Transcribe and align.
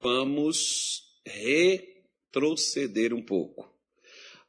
vamos 0.00 1.02
retroceder 1.26 3.12
um 3.12 3.22
pouco. 3.22 3.72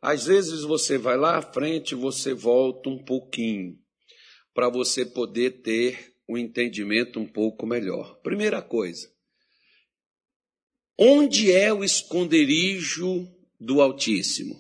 Às 0.02 0.26
vezes 0.26 0.62
você 0.62 0.98
vai 0.98 1.18
lá 1.18 1.38
à 1.38 1.42
frente, 1.42 1.94
você 1.94 2.34
volta 2.34 2.90
um 2.90 3.04
pouquinho, 3.04 3.78
para 4.54 4.70
você 4.70 5.06
poder 5.06 5.62
ter 5.62 6.16
um 6.28 6.38
entendimento 6.38 7.20
um 7.20 7.26
pouco 7.26 7.66
melhor. 7.66 8.20
Primeira 8.22 8.62
coisa, 8.62 9.12
onde 10.98 11.52
é 11.52 11.74
o 11.74 11.84
esconderijo 11.84 13.28
do 13.60 13.82
Altíssimo? 13.82 14.56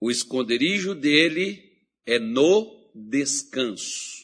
O 0.00 0.10
esconderijo 0.10 0.94
dele 0.94 1.72
é 2.04 2.18
no 2.18 2.90
descanso. 2.94 4.21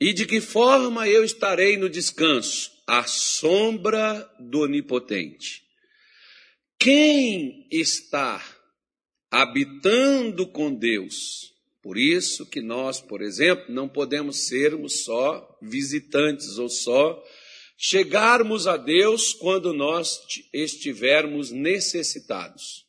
E 0.00 0.12
de 0.12 0.26
que 0.26 0.40
forma 0.40 1.08
eu 1.08 1.24
estarei 1.24 1.76
no 1.76 1.88
descanso? 1.88 2.70
À 2.86 3.04
sombra 3.04 4.30
do 4.38 4.60
Onipotente. 4.60 5.62
Quem 6.78 7.66
está 7.70 8.44
habitando 9.30 10.46
com 10.46 10.72
Deus? 10.72 11.52
Por 11.82 11.96
isso 11.96 12.44
que 12.46 12.60
nós, 12.60 13.00
por 13.00 13.22
exemplo, 13.22 13.72
não 13.72 13.88
podemos 13.88 14.46
sermos 14.48 15.04
só 15.04 15.58
visitantes 15.62 16.58
ou 16.58 16.68
só 16.68 17.22
chegarmos 17.78 18.66
a 18.66 18.76
Deus 18.76 19.32
quando 19.32 19.72
nós 19.72 20.18
estivermos 20.52 21.50
necessitados. 21.50 22.84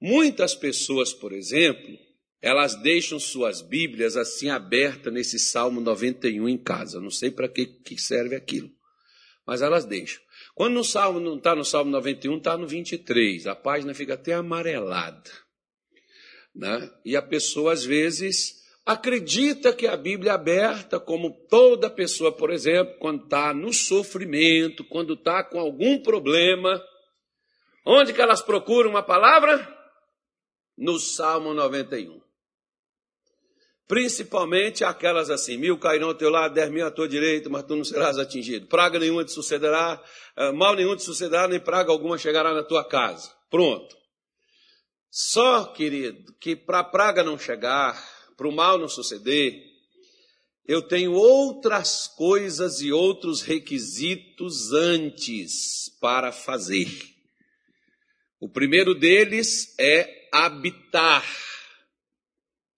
Muitas 0.00 0.54
pessoas, 0.54 1.12
por 1.12 1.32
exemplo, 1.32 1.98
elas 2.42 2.74
deixam 2.74 3.20
suas 3.20 3.62
Bíblias 3.62 4.16
assim 4.16 4.50
abertas 4.50 5.12
nesse 5.12 5.38
Salmo 5.38 5.80
91 5.80 6.48
em 6.48 6.58
casa. 6.58 7.00
Não 7.00 7.10
sei 7.10 7.30
para 7.30 7.48
que, 7.48 7.66
que 7.66 7.96
serve 7.96 8.34
aquilo, 8.34 8.68
mas 9.46 9.62
elas 9.62 9.84
deixam. 9.84 10.20
Quando 10.52 10.74
no 10.74 10.84
Salmo 10.84 11.20
não 11.20 11.36
está 11.36 11.54
no 11.54 11.64
Salmo 11.64 11.92
91, 11.92 12.38
está 12.38 12.58
no 12.58 12.66
23. 12.66 13.46
A 13.46 13.54
página 13.54 13.94
fica 13.94 14.14
até 14.14 14.34
amarelada. 14.34 15.30
Né? 16.54 16.90
E 17.04 17.16
a 17.16 17.22
pessoa, 17.22 17.72
às 17.72 17.84
vezes, 17.84 18.60
acredita 18.84 19.72
que 19.72 19.86
a 19.86 19.96
Bíblia 19.96 20.32
é 20.32 20.34
aberta, 20.34 20.98
como 20.98 21.30
toda 21.48 21.88
pessoa, 21.88 22.32
por 22.32 22.50
exemplo, 22.50 22.96
quando 22.98 23.22
está 23.24 23.54
no 23.54 23.72
sofrimento, 23.72 24.84
quando 24.84 25.14
está 25.14 25.44
com 25.44 25.60
algum 25.60 26.02
problema. 26.02 26.82
Onde 27.86 28.12
que 28.12 28.20
elas 28.20 28.42
procuram 28.42 28.90
uma 28.90 29.02
palavra? 29.02 29.66
No 30.76 30.98
Salmo 30.98 31.54
91. 31.54 32.20
Principalmente 33.88 34.84
aquelas 34.84 35.28
assim, 35.28 35.56
mil 35.56 35.78
cairão 35.78 36.08
ao 36.08 36.14
teu 36.14 36.30
lado, 36.30 36.54
dez 36.54 36.70
mil 36.70 36.86
à 36.86 36.90
tua 36.90 37.08
direita, 37.08 37.50
mas 37.50 37.64
tu 37.64 37.76
não 37.76 37.84
serás 37.84 38.18
atingido. 38.18 38.66
Praga 38.66 38.98
nenhuma 38.98 39.24
te 39.24 39.32
sucederá, 39.32 40.02
eh, 40.36 40.52
mal 40.52 40.74
nenhum 40.74 40.96
te 40.96 41.02
sucederá, 41.02 41.48
nem 41.48 41.60
praga 41.60 41.90
alguma 41.90 42.16
chegará 42.16 42.54
na 42.54 42.62
tua 42.62 42.88
casa. 42.88 43.30
Pronto. 43.50 43.96
Só, 45.10 45.66
querido, 45.66 46.32
que 46.40 46.56
para 46.56 46.78
a 46.78 46.84
praga 46.84 47.22
não 47.22 47.36
chegar, 47.36 48.02
para 48.36 48.48
o 48.48 48.52
mal 48.52 48.78
não 48.78 48.88
suceder, 48.88 49.60
eu 50.66 50.80
tenho 50.80 51.12
outras 51.12 52.06
coisas 52.06 52.80
e 52.80 52.92
outros 52.92 53.42
requisitos 53.42 54.72
antes 54.72 55.90
para 56.00 56.32
fazer. 56.32 56.88
O 58.40 58.48
primeiro 58.48 58.94
deles 58.94 59.74
é 59.78 60.28
habitar 60.32 61.24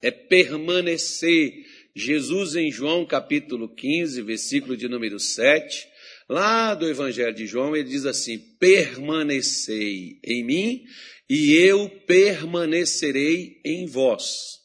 é 0.06 0.10
permanecer. 0.10 1.64
Jesus, 1.96 2.56
em 2.56 2.70
João 2.70 3.06
capítulo 3.06 3.68
15, 3.68 4.20
versículo 4.22 4.76
de 4.76 4.88
número 4.88 5.18
7, 5.20 5.86
lá 6.28 6.74
do 6.74 6.88
Evangelho 6.88 7.34
de 7.34 7.46
João, 7.46 7.74
ele 7.74 7.88
diz 7.88 8.04
assim: 8.04 8.38
Permanecei 8.58 10.18
em 10.24 10.44
mim 10.44 10.84
e 11.30 11.52
eu 11.54 11.88
permanecerei 12.06 13.60
em 13.64 13.86
vós. 13.86 14.60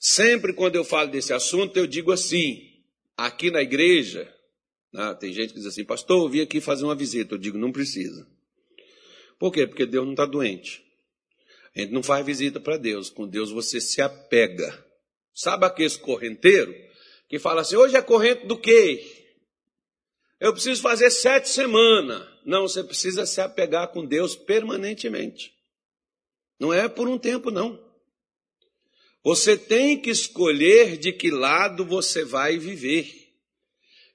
Sempre 0.00 0.52
quando 0.52 0.76
eu 0.76 0.84
falo 0.84 1.10
desse 1.10 1.32
assunto, 1.32 1.76
eu 1.76 1.86
digo 1.86 2.10
assim: 2.10 2.62
aqui 3.16 3.50
na 3.50 3.62
igreja, 3.62 4.32
né, 4.92 5.14
tem 5.18 5.32
gente 5.32 5.52
que 5.52 5.58
diz 5.58 5.66
assim, 5.66 5.84
pastor, 5.84 6.24
eu 6.24 6.28
vim 6.28 6.40
aqui 6.40 6.60
fazer 6.60 6.84
uma 6.84 6.94
visita. 6.94 7.34
Eu 7.34 7.38
digo, 7.38 7.58
não 7.58 7.72
precisa. 7.72 8.26
Por 9.38 9.52
quê? 9.52 9.66
Porque 9.66 9.86
Deus 9.86 10.04
não 10.04 10.12
está 10.12 10.26
doente. 10.26 10.85
A 11.76 11.80
gente 11.80 11.92
não 11.92 12.02
faz 12.02 12.24
visita 12.24 12.58
para 12.58 12.78
Deus. 12.78 13.10
Com 13.10 13.28
Deus 13.28 13.50
você 13.50 13.80
se 13.80 14.00
apega. 14.00 14.84
Sabe 15.34 15.66
aquele 15.66 15.98
correnteiro 15.98 16.74
que 17.28 17.38
fala 17.38 17.60
assim: 17.60 17.76
hoje 17.76 17.96
é 17.96 18.02
corrente 18.02 18.46
do 18.46 18.56
quê? 18.56 19.26
Eu 20.40 20.52
preciso 20.52 20.80
fazer 20.80 21.10
sete 21.10 21.50
semanas. 21.50 22.26
Não, 22.46 22.66
você 22.66 22.82
precisa 22.82 23.26
se 23.26 23.40
apegar 23.40 23.88
com 23.88 24.06
Deus 24.06 24.34
permanentemente. 24.34 25.52
Não 26.58 26.72
é 26.72 26.88
por 26.88 27.08
um 27.08 27.18
tempo, 27.18 27.50
não. 27.50 27.84
Você 29.22 29.58
tem 29.58 30.00
que 30.00 30.08
escolher 30.08 30.96
de 30.96 31.12
que 31.12 31.30
lado 31.30 31.84
você 31.84 32.24
vai 32.24 32.56
viver, 32.56 33.34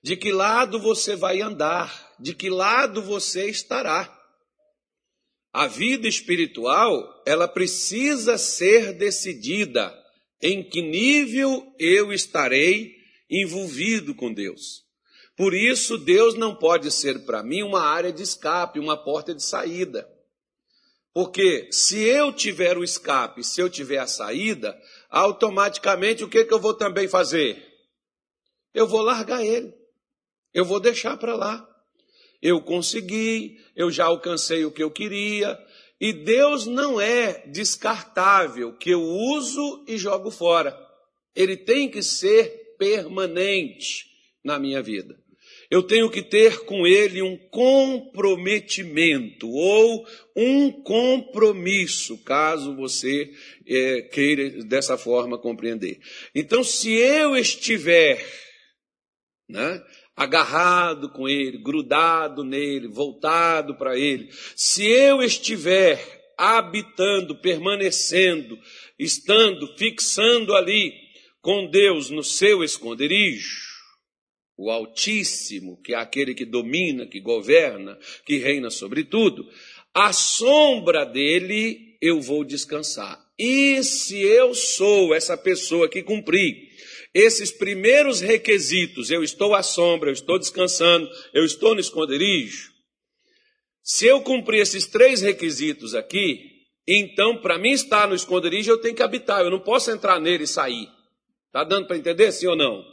de 0.02 0.16
que 0.16 0.32
lado 0.32 0.80
você 0.80 1.16
vai 1.16 1.42
andar, 1.42 2.16
de 2.20 2.34
que 2.34 2.50
lado 2.50 3.02
você 3.02 3.50
estará. 3.50 4.21
A 5.54 5.68
vida 5.68 6.08
espiritual, 6.08 7.22
ela 7.26 7.48
precisa 7.48 8.38
ser 8.38 8.94
decidida 8.94 9.94
em 10.42 10.64
que 10.64 10.82
nível 10.82 11.76
eu 11.78 12.14
estarei 12.14 12.96
envolvido 13.30 14.16
com 14.16 14.34
Deus. 14.34 14.84
Por 15.36 15.54
isso, 15.54 15.98
Deus 15.98 16.36
não 16.36 16.56
pode 16.56 16.90
ser 16.90 17.26
para 17.26 17.44
mim 17.44 17.64
uma 17.64 17.82
área 17.82 18.14
de 18.14 18.24
escape, 18.24 18.80
uma 18.80 18.96
porta 18.96 19.36
de 19.36 19.44
saída. 19.44 20.08
Porque 21.14 21.68
se 21.72 22.00
eu 22.00 22.32
tiver 22.32 22.78
o 22.78 22.84
escape, 22.84 23.44
se 23.44 23.60
eu 23.60 23.70
tiver 23.70 23.98
a 23.98 24.08
saída, 24.08 24.80
automaticamente 25.10 26.24
o 26.24 26.30
que, 26.30 26.46
que 26.46 26.54
eu 26.54 26.60
vou 26.60 26.74
também 26.74 27.08
fazer? 27.08 27.62
Eu 28.74 28.88
vou 28.88 29.02
largar 29.02 29.46
ele. 29.46 29.74
Eu 30.54 30.64
vou 30.64 30.80
deixar 30.80 31.18
para 31.18 31.36
lá 31.36 31.71
eu 32.42 32.62
consegui, 32.62 33.58
eu 33.76 33.92
já 33.92 34.06
alcancei 34.06 34.66
o 34.66 34.72
que 34.72 34.82
eu 34.82 34.90
queria. 34.90 35.58
E 36.00 36.12
Deus 36.12 36.66
não 36.66 37.00
é 37.00 37.46
descartável, 37.48 38.74
que 38.74 38.90
eu 38.90 39.02
uso 39.02 39.86
e 39.88 39.98
jogo 39.98 40.32
fora. 40.32 40.76
Ele 41.36 41.56
tem 41.56 41.88
que 41.90 42.02
ser 42.02 42.76
permanente 42.80 44.06
na 44.44 44.58
minha 44.58 44.82
vida. 44.82 45.16
Eu 45.70 45.84
tenho 45.84 46.10
que 46.10 46.24
ter 46.24 46.66
com 46.66 46.88
ele 46.88 47.22
um 47.22 47.38
comprometimento 47.50 49.48
ou 49.48 50.06
um 50.36 50.70
compromisso, 50.84 52.18
caso 52.24 52.76
você 52.76 53.32
é, 53.66 54.02
queira 54.02 54.64
dessa 54.66 54.98
forma 54.98 55.38
compreender. 55.38 56.00
Então, 56.36 56.62
se 56.62 56.92
eu 56.92 57.38
estiver 57.38 58.22
né, 59.52 59.82
agarrado 60.22 61.10
com 61.10 61.28
Ele, 61.28 61.58
grudado 61.58 62.44
nele, 62.44 62.88
voltado 62.88 63.76
para 63.76 63.98
Ele, 63.98 64.30
se 64.56 64.86
eu 64.86 65.22
estiver 65.24 66.34
habitando, 66.38 67.36
permanecendo, 67.36 68.58
estando, 69.00 69.68
fixando 69.78 70.56
ali 70.56 70.94
com 71.42 71.66
Deus 71.70 72.12
no 72.12 72.24
seu 72.24 72.64
esconderijo, 72.64 73.72
o 74.56 74.70
Altíssimo, 74.70 75.82
que 75.82 75.94
é 75.94 75.98
aquele 75.98 76.36
que 76.36 76.46
domina, 76.46 77.08
que 77.08 77.20
governa, 77.20 77.98
que 78.24 78.38
reina 78.38 78.70
sobre 78.70 79.04
tudo, 79.04 79.50
a 79.92 80.14
sombra 80.14 81.04
dele 81.04 81.98
eu 82.00 82.22
vou 82.22 82.44
descansar. 82.44 83.20
E 83.40 83.84
se 83.84 84.20
eu 84.22 84.54
sou 84.54 85.16
essa 85.16 85.36
pessoa 85.36 85.90
que 85.90 86.04
cumpri 86.04 86.71
esses 87.14 87.52
primeiros 87.52 88.22
requisitos, 88.22 89.10
eu 89.10 89.24
estou 89.24 89.54
à 89.54 89.62
sombra, 89.62 90.10
eu 90.10 90.14
estou 90.14 90.40
descansando, 90.40 91.10
eu 91.34 91.44
estou 91.44 91.74
no 91.74 91.82
esconderijo. 91.82 92.72
Se 93.84 94.06
eu 94.06 94.22
cumprir 94.22 94.62
esses 94.62 94.86
três 94.86 95.22
requisitos 95.22 95.94
aqui, 95.94 96.40
então 96.88 97.38
para 97.38 97.58
mim 97.58 97.72
estar 97.72 98.08
no 98.08 98.16
esconderijo 98.16 98.72
eu 98.72 98.78
tenho 98.78 98.96
que 98.96 99.04
habitar, 99.04 99.42
eu 99.42 99.50
não 99.50 99.60
posso 99.60 99.92
entrar 99.92 100.20
nele 100.20 100.46
e 100.46 100.48
sair. 100.48 100.88
Está 101.48 101.64
dando 101.64 101.88
para 101.88 101.98
entender, 101.98 102.32
sim 102.32 102.48
ou 102.48 102.56
não? 102.56 102.84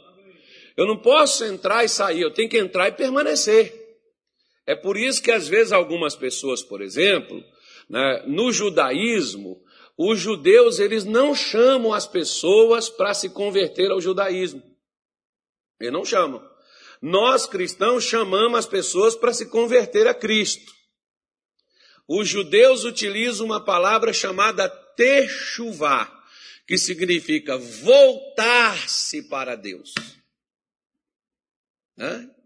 Eu 0.75 0.85
não 0.85 0.97
posso 0.97 1.45
entrar 1.45 1.85
e 1.85 1.89
sair, 1.89 2.21
eu 2.21 2.31
tenho 2.31 2.49
que 2.49 2.57
entrar 2.57 2.89
e 2.89 2.91
permanecer. 2.91 3.73
É 4.65 4.75
por 4.75 4.97
isso 4.97 5.21
que 5.21 5.31
às 5.31 5.47
vezes 5.47 5.71
algumas 5.71 6.15
pessoas, 6.15 6.61
por 6.61 6.81
exemplo, 6.81 7.43
né, 7.89 8.23
no 8.27 8.51
judaísmo, 8.51 9.57
os 10.01 10.17
judeus 10.17 10.79
eles 10.79 11.03
não 11.03 11.35
chamam 11.35 11.93
as 11.93 12.07
pessoas 12.07 12.87
para 12.87 13.13
se 13.13 13.29
converter 13.31 13.91
ao 13.91 13.99
judaísmo. 13.99 14.63
Eles 15.77 15.91
não 15.91 16.05
chamam. 16.05 16.41
Nós 17.01 17.45
cristãos 17.45 18.05
chamamos 18.05 18.59
as 18.59 18.65
pessoas 18.65 19.13
para 19.13 19.33
se 19.33 19.47
converter 19.47 20.07
a 20.07 20.13
Cristo. 20.13 20.71
Os 22.07 22.29
judeus 22.29 22.85
utilizam 22.85 23.45
uma 23.45 23.59
palavra 23.63 24.13
chamada 24.13 24.69
techuvá, 24.69 26.09
que 26.65 26.77
significa 26.77 27.57
voltar-se 27.57 29.23
para 29.23 29.57
Deus. 29.57 29.93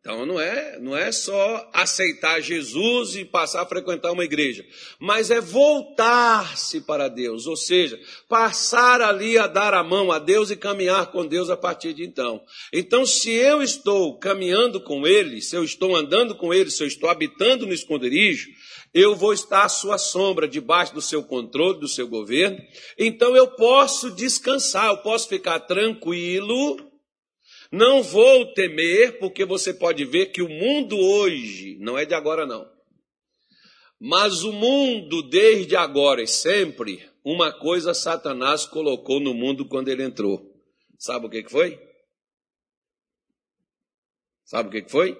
Então 0.03 0.25
não 0.25 0.37
é, 0.37 0.77
não 0.81 0.97
é 0.97 1.13
só 1.13 1.69
aceitar 1.71 2.41
Jesus 2.41 3.15
e 3.15 3.23
passar 3.23 3.61
a 3.61 3.65
frequentar 3.65 4.11
uma 4.11 4.25
igreja, 4.25 4.65
mas 4.99 5.31
é 5.31 5.39
voltar-se 5.39 6.81
para 6.81 7.07
Deus, 7.07 7.47
ou 7.47 7.55
seja, 7.55 7.97
passar 8.27 8.99
ali 8.99 9.37
a 9.37 9.47
dar 9.47 9.73
a 9.73 9.81
mão 9.81 10.11
a 10.11 10.19
Deus 10.19 10.51
e 10.51 10.57
caminhar 10.57 11.09
com 11.09 11.25
Deus 11.25 11.49
a 11.49 11.55
partir 11.55 11.93
de 11.93 12.03
então. 12.03 12.43
Então, 12.73 13.05
se 13.05 13.31
eu 13.31 13.63
estou 13.63 14.19
caminhando 14.19 14.81
com 14.81 15.07
Ele, 15.07 15.41
se 15.41 15.55
eu 15.55 15.63
estou 15.63 15.95
andando 15.95 16.35
com 16.35 16.53
Ele, 16.53 16.69
se 16.69 16.83
eu 16.83 16.87
estou 16.87 17.09
habitando 17.09 17.65
no 17.65 17.73
esconderijo, 17.73 18.49
eu 18.93 19.15
vou 19.15 19.31
estar 19.31 19.63
à 19.63 19.69
sua 19.69 19.97
sombra, 19.97 20.49
debaixo 20.49 20.93
do 20.93 21.01
seu 21.01 21.23
controle, 21.23 21.79
do 21.79 21.87
seu 21.87 22.09
governo. 22.09 22.61
Então 22.99 23.37
eu 23.37 23.47
posso 23.47 24.11
descansar, 24.11 24.87
eu 24.87 24.97
posso 24.97 25.29
ficar 25.29 25.61
tranquilo 25.61 26.91
não 27.73 28.03
vou 28.03 28.53
temer, 28.53 29.17
porque 29.17 29.43
você 29.43 29.73
pode 29.73 30.05
ver 30.05 30.27
que 30.27 30.43
o 30.43 30.47
mundo 30.47 30.95
hoje, 30.95 31.75
não 31.79 31.97
é 31.97 32.05
de 32.05 32.13
agora 32.13 32.45
não, 32.45 32.71
mas 33.99 34.43
o 34.43 34.53
mundo 34.53 35.23
desde 35.23 35.75
agora 35.75 36.21
e 36.21 36.27
sempre, 36.27 37.09
uma 37.25 37.51
coisa 37.51 37.95
Satanás 37.95 38.67
colocou 38.67 39.19
no 39.19 39.33
mundo 39.33 39.67
quando 39.67 39.87
ele 39.87 40.03
entrou. 40.03 40.53
Sabe 40.99 41.25
o 41.25 41.29
que, 41.31 41.49
foi? 41.49 41.81
Sabe 44.45 44.69
o 44.69 44.71
que 44.71 44.87
foi? 44.87 45.17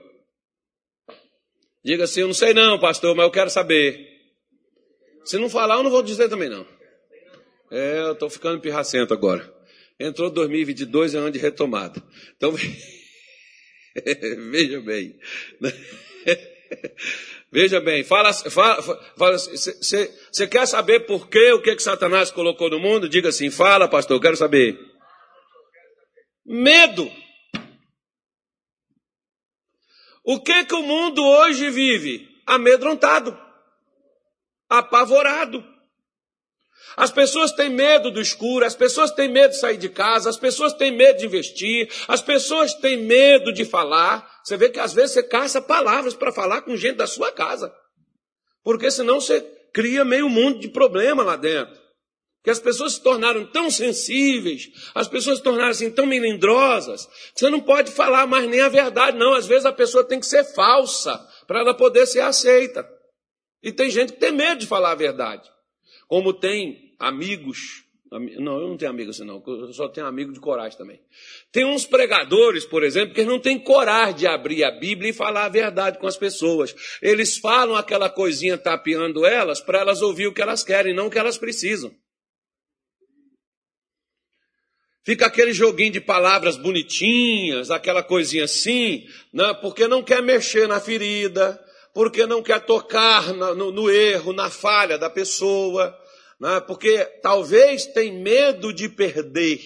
Diga 1.84 2.04
assim, 2.04 2.22
eu 2.22 2.28
não 2.28 2.36
sei 2.36 2.54
não, 2.54 2.80
pastor, 2.80 3.16
mas 3.16 3.26
eu 3.26 3.32
quero 3.32 3.50
saber. 3.50 4.00
Se 5.26 5.40
não 5.40 5.50
falar, 5.50 5.78
eu 5.78 5.84
não 5.84 5.90
vou 5.90 6.04
dizer 6.04 6.30
também 6.30 6.50
não. 6.50 6.68
É, 7.72 8.02
eu 8.02 8.14
estou 8.14 8.30
ficando 8.30 8.62
pirracento 8.62 9.12
agora. 9.12 9.53
Entrou 10.00 10.30
2022 10.30 11.16
é 11.16 11.18
ano 11.18 11.32
de 11.32 11.40
retomada. 11.40 12.02
Então, 12.36 12.54
veja 14.52 14.82
bem. 14.82 15.20
Veja 17.54 17.80
bem, 17.80 18.04
fala, 18.04 18.34
fala, 18.34 18.82
fala 19.16 19.38
você 19.38 20.48
quer 20.50 20.66
saber 20.66 21.02
por 21.02 21.30
que 21.30 21.52
o 21.52 21.62
que, 21.62 21.76
que 21.76 21.84
Satanás 21.84 22.32
colocou 22.32 22.68
no 22.68 22.80
mundo? 22.80 23.08
Diga 23.08 23.30
assim, 23.30 23.52
fala, 23.52 23.88
pastor, 23.88 24.18
eu 24.18 24.22
quero 24.22 24.36
saber. 24.36 24.76
Medo. 26.44 27.08
O 30.24 30.42
que 30.42 30.66
que 30.66 30.74
o 30.74 30.82
mundo 30.82 31.24
hoje 31.24 31.70
vive? 31.70 32.28
Amedrontado, 32.44 33.40
apavorado. 34.68 35.64
As 36.96 37.12
pessoas 37.12 37.52
têm 37.52 37.70
medo 37.70 38.12
do 38.12 38.22
escuro, 38.22 38.66
as 38.66 38.76
pessoas 38.76 39.12
têm 39.12 39.30
medo 39.30 39.52
de 39.52 39.60
sair 39.60 39.78
de 39.78 39.90
casa, 39.90 40.30
as 40.30 40.38
pessoas 40.38 40.74
têm 40.74 40.92
medo 40.92 41.20
de 41.20 41.26
investir, 41.26 41.90
as 42.08 42.22
pessoas 42.22 42.74
têm 42.76 42.98
medo 42.98 43.52
de 43.52 43.66
falar. 43.66 44.30
Você 44.44 44.58
vê 44.58 44.70
que 44.70 44.80
às 44.80 44.94
vezes 44.94 45.12
você 45.12 45.24
caça 45.24 45.62
palavras 45.62 46.14
para 46.14 46.32
falar 46.32 46.62
com 46.62 46.76
gente 46.76 46.98
da 46.98 47.08
sua 47.08 47.32
casa. 47.32 47.74
Porque 48.64 48.90
senão 48.92 49.20
você 49.20 49.42
cria 49.74 50.06
meio 50.06 50.30
mundo 50.30 50.60
de 50.60 50.70
problema 50.70 51.24
lá 51.24 51.36
dentro. 51.36 51.82
Que 52.44 52.50
as 52.50 52.60
pessoas 52.60 52.94
se 52.94 53.02
tornaram 53.02 53.46
tão 53.46 53.72
sensíveis, 53.72 54.68
as 54.94 55.08
pessoas 55.08 55.38
se 55.38 55.44
tornaram 55.44 55.70
assim 55.70 55.90
tão 55.90 56.06
melindrosas, 56.06 57.06
que 57.06 57.40
você 57.40 57.50
não 57.50 57.62
pode 57.62 57.90
falar 57.90 58.28
mais 58.28 58.50
nem 58.50 58.60
a 58.60 58.68
verdade, 58.68 59.18
não. 59.18 59.34
Às 59.34 59.48
vezes 59.48 59.66
a 59.66 59.72
pessoa 59.72 60.04
tem 60.04 60.20
que 60.20 60.26
ser 60.26 60.44
falsa 60.44 61.18
para 61.48 61.62
ela 61.62 61.74
poder 61.74 62.06
ser 62.06 62.20
aceita. 62.20 62.86
E 63.64 63.72
tem 63.72 63.90
gente 63.90 64.14
que 64.14 64.20
tem 64.20 64.34
medo 64.34 64.60
de 64.60 64.68
falar 64.68 64.92
a 64.92 64.96
verdade. 64.96 65.53
Como 66.14 66.32
tem 66.32 66.94
amigos, 67.00 67.86
não, 68.12 68.62
eu 68.62 68.68
não 68.68 68.78
tenho 68.78 68.92
amigos 68.92 69.16
assim 69.16 69.28
não, 69.28 69.42
eu 69.48 69.74
só 69.74 69.88
tenho 69.88 70.06
amigo 70.06 70.32
de 70.32 70.40
coragem 70.40 70.78
também. 70.78 71.02
Tem 71.52 71.66
uns 71.66 71.88
pregadores, 71.88 72.66
por 72.66 72.84
exemplo, 72.84 73.16
que 73.16 73.24
não 73.24 73.40
têm 73.40 73.58
coragem 73.58 74.18
de 74.18 74.28
abrir 74.28 74.64
a 74.64 74.70
Bíblia 74.70 75.10
e 75.10 75.12
falar 75.14 75.46
a 75.46 75.50
verdade 75.50 75.98
com 75.98 76.06
as 76.06 76.16
pessoas. 76.16 76.76
Eles 77.02 77.40
falam 77.40 77.76
aquela 77.76 78.12
coisinha 78.12 78.60
tapeando 78.60 79.26
elas 79.26 79.60
para 79.60 79.80
elas 79.80 80.04
ouvir 80.04 80.28
o 80.28 80.32
que 80.32 80.44
elas 80.44 80.64
querem, 80.64 80.94
não 80.94 81.08
o 81.08 81.10
que 81.10 81.18
elas 81.18 81.40
precisam. 81.40 81.92
Fica 85.04 85.26
aquele 85.26 85.52
joguinho 85.52 85.94
de 85.94 86.00
palavras 86.00 86.58
bonitinhas, 86.58 87.72
aquela 87.72 88.04
coisinha 88.04 88.44
assim, 88.44 89.08
né? 89.34 89.52
porque 89.56 89.88
não 89.88 90.04
quer 90.04 90.22
mexer 90.22 90.68
na 90.68 90.80
ferida, 90.80 91.60
porque 91.92 92.26
não 92.26 92.44
quer 92.44 92.60
tocar 92.66 93.34
no, 93.34 93.72
no 93.72 93.90
erro, 93.90 94.32
na 94.32 94.50
falha 94.50 94.96
da 94.96 95.10
pessoa, 95.10 95.98
né? 96.44 96.60
porque 96.60 97.06
talvez 97.22 97.86
tem 97.86 98.22
medo 98.22 98.74
de 98.74 98.90
perder. 98.90 99.62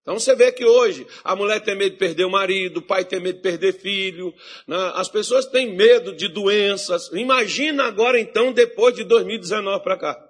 Então 0.00 0.18
você 0.18 0.34
vê 0.34 0.50
que 0.50 0.64
hoje 0.64 1.06
a 1.22 1.36
mulher 1.36 1.60
tem 1.60 1.76
medo 1.76 1.92
de 1.92 1.98
perder 1.98 2.24
o 2.24 2.30
marido, 2.30 2.78
o 2.78 2.82
pai 2.82 3.04
tem 3.04 3.20
medo 3.20 3.36
de 3.36 3.42
perder 3.42 3.78
filho, 3.78 4.34
né? 4.66 4.92
as 4.94 5.10
pessoas 5.10 5.44
têm 5.44 5.76
medo 5.76 6.16
de 6.16 6.28
doenças. 6.28 7.10
Imagina 7.12 7.84
agora 7.84 8.18
então, 8.18 8.54
depois 8.54 8.94
de 8.94 9.04
2019 9.04 9.84
para 9.84 9.98
cá. 9.98 10.28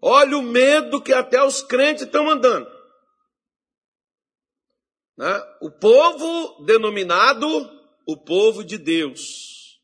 Olha 0.00 0.38
o 0.38 0.42
medo 0.42 1.02
que 1.02 1.12
até 1.12 1.44
os 1.44 1.60
crentes 1.60 2.04
estão 2.04 2.30
andando. 2.30 2.66
Né? 5.18 5.42
O 5.60 5.70
povo 5.70 6.64
denominado 6.64 7.46
o 8.06 8.16
povo 8.16 8.64
de 8.64 8.78
Deus, 8.78 9.78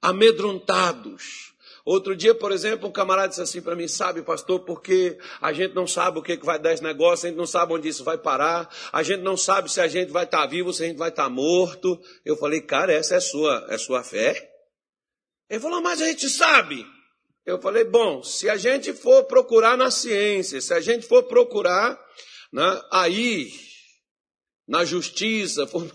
amedrontados. 0.00 1.47
Outro 1.88 2.14
dia, 2.14 2.34
por 2.34 2.52
exemplo, 2.52 2.86
um 2.86 2.92
camarada 2.92 3.28
disse 3.28 3.40
assim 3.40 3.62
para 3.62 3.74
mim, 3.74 3.88
sabe, 3.88 4.20
pastor, 4.20 4.60
porque 4.60 5.16
a 5.40 5.54
gente 5.54 5.74
não 5.74 5.86
sabe 5.86 6.18
o 6.18 6.22
que, 6.22 6.36
vai 6.36 6.58
dar 6.58 6.74
esse 6.74 6.82
negócio, 6.82 7.24
a 7.24 7.30
gente 7.30 7.38
não 7.38 7.46
sabe 7.46 7.72
onde 7.72 7.88
isso 7.88 8.04
vai 8.04 8.18
parar, 8.18 8.68
a 8.92 9.02
gente 9.02 9.22
não 9.22 9.38
sabe 9.38 9.72
se 9.72 9.80
a 9.80 9.88
gente 9.88 10.12
vai 10.12 10.24
estar 10.24 10.42
tá 10.42 10.46
vivo, 10.46 10.70
se 10.70 10.84
a 10.84 10.86
gente 10.86 10.98
vai 10.98 11.08
estar 11.08 11.22
tá 11.22 11.30
morto. 11.30 11.98
Eu 12.26 12.36
falei, 12.36 12.60
cara, 12.60 12.92
essa 12.92 13.14
é 13.14 13.20
sua, 13.20 13.66
é 13.70 13.78
sua 13.78 14.04
fé? 14.04 14.50
Ele 15.48 15.60
falou, 15.60 15.80
mas 15.80 16.02
a 16.02 16.06
gente 16.08 16.28
sabe. 16.28 16.84
Eu 17.46 17.58
falei, 17.58 17.84
bom, 17.84 18.22
se 18.22 18.50
a 18.50 18.58
gente 18.58 18.92
for 18.92 19.24
procurar 19.24 19.74
na 19.74 19.90
ciência, 19.90 20.60
se 20.60 20.74
a 20.74 20.82
gente 20.82 21.06
for 21.06 21.22
procurar 21.22 21.98
né, 22.52 22.82
aí 22.92 23.50
na 24.68 24.84
justiça, 24.84 25.64
for, 25.66 25.88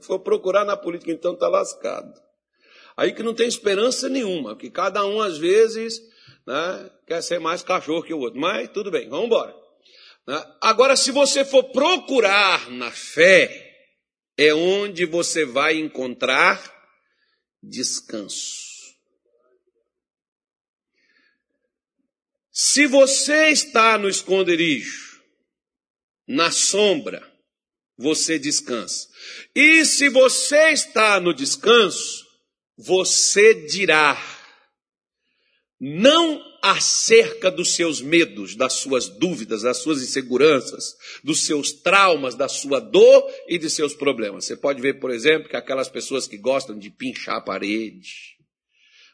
for 0.00 0.20
procurar 0.20 0.64
na 0.64 0.76
política, 0.76 1.10
então 1.10 1.32
está 1.32 1.48
lascado. 1.48 2.22
Aí 2.96 3.12
que 3.12 3.22
não 3.22 3.34
tem 3.34 3.48
esperança 3.48 4.08
nenhuma, 4.08 4.56
que 4.56 4.70
cada 4.70 5.04
um 5.04 5.20
às 5.20 5.36
vezes 5.36 6.00
né, 6.46 6.90
quer 7.06 7.22
ser 7.22 7.40
mais 7.40 7.62
cachorro 7.62 8.02
que 8.02 8.14
o 8.14 8.18
outro. 8.18 8.40
Mas 8.40 8.68
tudo 8.70 8.90
bem, 8.90 9.08
vamos 9.08 9.26
embora. 9.26 9.54
Né? 10.26 10.56
Agora, 10.60 10.96
se 10.96 11.10
você 11.10 11.44
for 11.44 11.64
procurar 11.64 12.70
na 12.70 12.90
fé, 12.90 13.72
é 14.36 14.54
onde 14.54 15.04
você 15.04 15.44
vai 15.44 15.76
encontrar 15.76 16.62
descanso. 17.62 18.64
Se 22.50 22.86
você 22.86 23.48
está 23.48 23.98
no 23.98 24.08
esconderijo, 24.08 25.20
na 26.26 26.52
sombra, 26.52 27.22
você 27.98 28.38
descansa. 28.38 29.08
E 29.54 29.84
se 29.84 30.08
você 30.08 30.70
está 30.70 31.18
no 31.20 31.34
descanso, 31.34 32.23
você 32.76 33.54
dirá, 33.66 34.20
não 35.80 36.42
acerca 36.62 37.50
dos 37.50 37.74
seus 37.74 38.00
medos, 38.00 38.56
das 38.56 38.74
suas 38.74 39.08
dúvidas, 39.08 39.62
das 39.62 39.78
suas 39.78 40.02
inseguranças, 40.02 40.96
dos 41.22 41.44
seus 41.44 41.72
traumas, 41.72 42.34
da 42.34 42.48
sua 42.48 42.80
dor 42.80 43.30
e 43.46 43.58
de 43.58 43.68
seus 43.68 43.94
problemas. 43.94 44.46
Você 44.46 44.56
pode 44.56 44.80
ver, 44.80 44.98
por 44.98 45.10
exemplo, 45.10 45.48
que 45.48 45.56
aquelas 45.56 45.88
pessoas 45.88 46.26
que 46.26 46.38
gostam 46.38 46.78
de 46.78 46.90
pinchar 46.90 47.36
a 47.36 47.40
parede, 47.40 48.34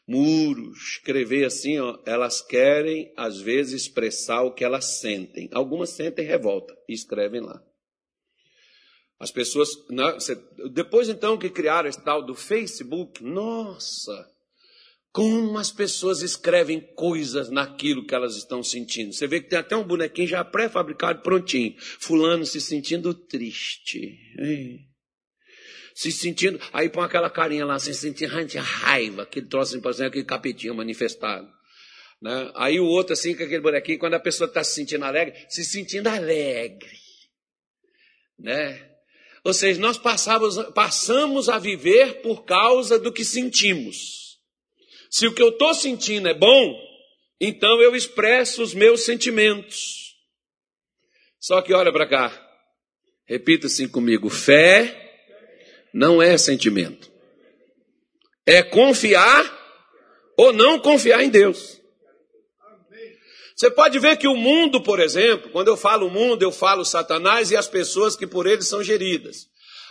muros, 0.07 0.93
escrever 0.93 1.45
assim, 1.45 1.77
ó, 1.79 1.99
elas 2.05 2.41
querem 2.41 3.13
às 3.17 3.39
vezes 3.39 3.81
expressar 3.81 4.43
o 4.43 4.53
que 4.53 4.63
elas 4.63 4.99
sentem. 4.99 5.49
Algumas 5.51 5.89
sentem 5.89 6.25
revolta 6.25 6.73
e 6.87 6.93
escrevem 6.93 7.41
lá. 7.41 7.61
As 9.21 9.29
pessoas, 9.29 9.69
né, 9.87 10.17
depois 10.73 11.07
então 11.07 11.37
que 11.37 11.47
criaram 11.47 11.87
esse 11.87 12.03
tal 12.03 12.25
do 12.25 12.33
Facebook, 12.33 13.23
nossa, 13.23 14.27
como 15.11 15.59
as 15.59 15.71
pessoas 15.71 16.23
escrevem 16.23 16.81
coisas 16.95 17.51
naquilo 17.51 18.03
que 18.03 18.15
elas 18.15 18.35
estão 18.35 18.63
sentindo. 18.63 19.13
Você 19.13 19.27
vê 19.27 19.39
que 19.39 19.47
tem 19.47 19.59
até 19.59 19.75
um 19.75 19.83
bonequinho 19.83 20.27
já 20.27 20.43
pré-fabricado, 20.43 21.21
prontinho. 21.21 21.75
Fulano 21.77 22.47
se 22.47 22.59
sentindo 22.59 23.13
triste. 23.13 24.17
Se 25.93 26.11
sentindo, 26.11 26.59
aí 26.73 26.89
põe 26.89 27.05
aquela 27.05 27.29
carinha 27.29 27.63
lá, 27.63 27.77
se 27.77 27.93
sentindo 27.93 28.33
raiva, 28.57 29.21
aquele 29.21 29.45
troço, 29.45 29.77
exemplo, 29.77 30.07
aquele 30.07 30.25
capetinho 30.25 30.73
manifestado. 30.73 31.47
Né? 32.19 32.51
Aí 32.55 32.79
o 32.79 32.85
outro, 32.85 33.13
assim, 33.13 33.35
com 33.35 33.43
aquele 33.43 33.61
bonequinho, 33.61 33.99
quando 33.99 34.15
a 34.15 34.19
pessoa 34.19 34.47
está 34.47 34.63
se 34.63 34.73
sentindo 34.73 35.05
alegre, 35.05 35.45
se 35.47 35.63
sentindo 35.63 36.07
alegre. 36.07 36.97
Né? 38.39 38.90
Ou 39.43 39.53
seja, 39.53 39.79
nós 39.79 39.97
passamos, 39.97 40.55
passamos 40.73 41.49
a 41.49 41.57
viver 41.57 42.21
por 42.21 42.45
causa 42.45 42.99
do 42.99 43.11
que 43.11 43.25
sentimos. 43.25 44.39
Se 45.09 45.27
o 45.27 45.33
que 45.33 45.41
eu 45.41 45.49
estou 45.49 45.73
sentindo 45.73 46.27
é 46.27 46.33
bom, 46.33 46.79
então 47.39 47.81
eu 47.81 47.95
expresso 47.95 48.61
os 48.61 48.73
meus 48.73 49.03
sentimentos. 49.03 50.15
Só 51.39 51.61
que 51.61 51.73
olha 51.73 51.91
para 51.91 52.07
cá. 52.07 52.49
Repita 53.25 53.65
assim 53.65 53.87
comigo: 53.87 54.29
fé 54.29 54.97
não 55.91 56.21
é 56.21 56.37
sentimento. 56.37 57.11
É 58.45 58.61
confiar 58.61 59.59
ou 60.37 60.53
não 60.53 60.79
confiar 60.79 61.23
em 61.23 61.29
Deus. 61.29 61.80
Você 63.61 63.69
pode 63.69 63.99
ver 63.99 64.17
que 64.17 64.27
o 64.27 64.35
mundo, 64.35 64.81
por 64.81 64.99
exemplo, 64.99 65.51
quando 65.51 65.67
eu 65.67 65.77
falo 65.77 66.09
mundo, 66.09 66.41
eu 66.41 66.51
falo 66.51 66.83
Satanás 66.83 67.51
e 67.51 67.55
as 67.55 67.67
pessoas 67.67 68.15
que 68.15 68.25
por 68.25 68.47
ele 68.47 68.63
são 68.63 68.83
geridas. 68.83 69.45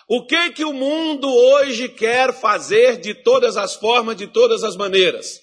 O 0.09 0.27
que 0.27 0.51
que 0.51 0.65
o 0.65 0.73
mundo 0.73 1.29
hoje 1.33 1.89
quer 1.89 2.35
fazer 2.35 2.99
de 2.99 3.15
todas 3.15 3.57
as 3.57 3.77
formas, 3.77 4.17
de 4.17 4.27
todas 4.27 4.65
as 4.65 4.77
maneiras? 4.77 5.39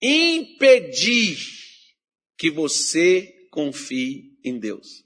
Impedir 0.00 1.36
que 2.38 2.48
você 2.48 3.28
confie 3.50 4.38
em 4.44 4.56
Deus. 4.56 5.02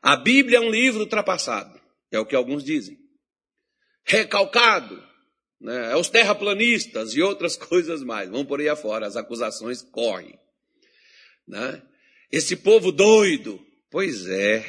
A 0.00 0.16
Bíblia 0.16 0.56
é 0.56 0.62
um 0.62 0.70
livro 0.70 1.00
ultrapassado, 1.00 1.78
é 2.10 2.18
o 2.18 2.24
que 2.24 2.34
alguns 2.34 2.64
dizem. 2.64 2.96
Recalcado, 4.02 4.96
né? 5.60 5.92
é 5.92 5.96
os 5.98 6.08
terraplanistas 6.08 7.12
e 7.12 7.20
outras 7.20 7.54
coisas 7.68 8.02
mais. 8.02 8.30
Vão 8.30 8.46
por 8.46 8.60
aí 8.60 8.68
afora, 8.70 9.06
as 9.06 9.14
acusações 9.14 9.82
correm. 9.82 10.40
Né? 11.46 11.82
Esse 12.30 12.56
povo 12.56 12.90
doido, 12.90 13.60
pois 13.90 14.26
é. 14.26 14.64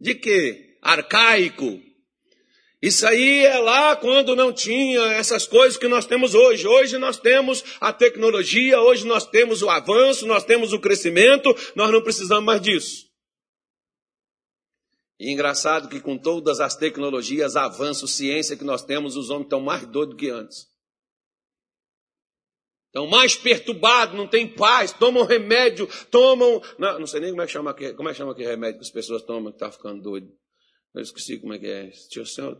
De 0.00 0.14
quê? 0.14 0.76
Arcaico. 0.82 1.80
Isso 2.82 3.06
aí 3.06 3.44
é 3.44 3.58
lá 3.58 3.94
quando 3.94 4.34
não 4.34 4.52
tinha 4.52 5.02
essas 5.12 5.46
coisas 5.46 5.76
que 5.76 5.86
nós 5.86 6.06
temos 6.06 6.34
hoje. 6.34 6.66
Hoje 6.66 6.96
nós 6.96 7.18
temos 7.18 7.62
a 7.78 7.92
tecnologia, 7.92 8.80
hoje 8.80 9.06
nós 9.06 9.26
temos 9.26 9.62
o 9.62 9.68
avanço, 9.68 10.26
nós 10.26 10.44
temos 10.44 10.72
o 10.72 10.80
crescimento, 10.80 11.54
nós 11.76 11.90
não 11.92 12.02
precisamos 12.02 12.44
mais 12.44 12.62
disso. 12.62 13.10
E 15.18 15.30
engraçado 15.30 15.90
que 15.90 16.00
com 16.00 16.16
todas 16.16 16.60
as 16.60 16.74
tecnologias, 16.74 17.54
avanço, 17.54 18.08
ciência 18.08 18.56
que 18.56 18.64
nós 18.64 18.82
temos, 18.82 19.14
os 19.14 19.28
homens 19.28 19.44
estão 19.44 19.60
mais 19.60 19.84
doidos 19.84 20.16
que 20.16 20.30
antes. 20.30 20.69
Estão 22.90 23.06
mais 23.06 23.36
perturbados, 23.36 24.16
não 24.16 24.26
tem 24.26 24.48
paz, 24.48 24.92
tomam 24.92 25.24
remédio, 25.24 25.88
tomam. 26.10 26.60
Não, 26.76 26.98
não 26.98 27.06
sei 27.06 27.20
nem 27.20 27.30
como 27.30 27.40
é 27.40 27.46
que 27.46 27.52
chama 27.52 27.70
aquele, 27.70 27.94
como 27.94 28.08
é 28.08 28.12
que 28.12 28.18
chama 28.18 28.32
aquele 28.32 28.48
remédio 28.48 28.80
que 28.80 28.84
as 28.84 28.90
pessoas 28.90 29.22
tomam 29.22 29.52
que 29.52 29.56
está 29.56 29.70
ficando 29.70 30.02
doido. 30.02 30.28
Eu 30.92 31.02
esqueci 31.02 31.38
como 31.38 31.54
é 31.54 31.58
que 31.60 31.68
é. 31.68 31.90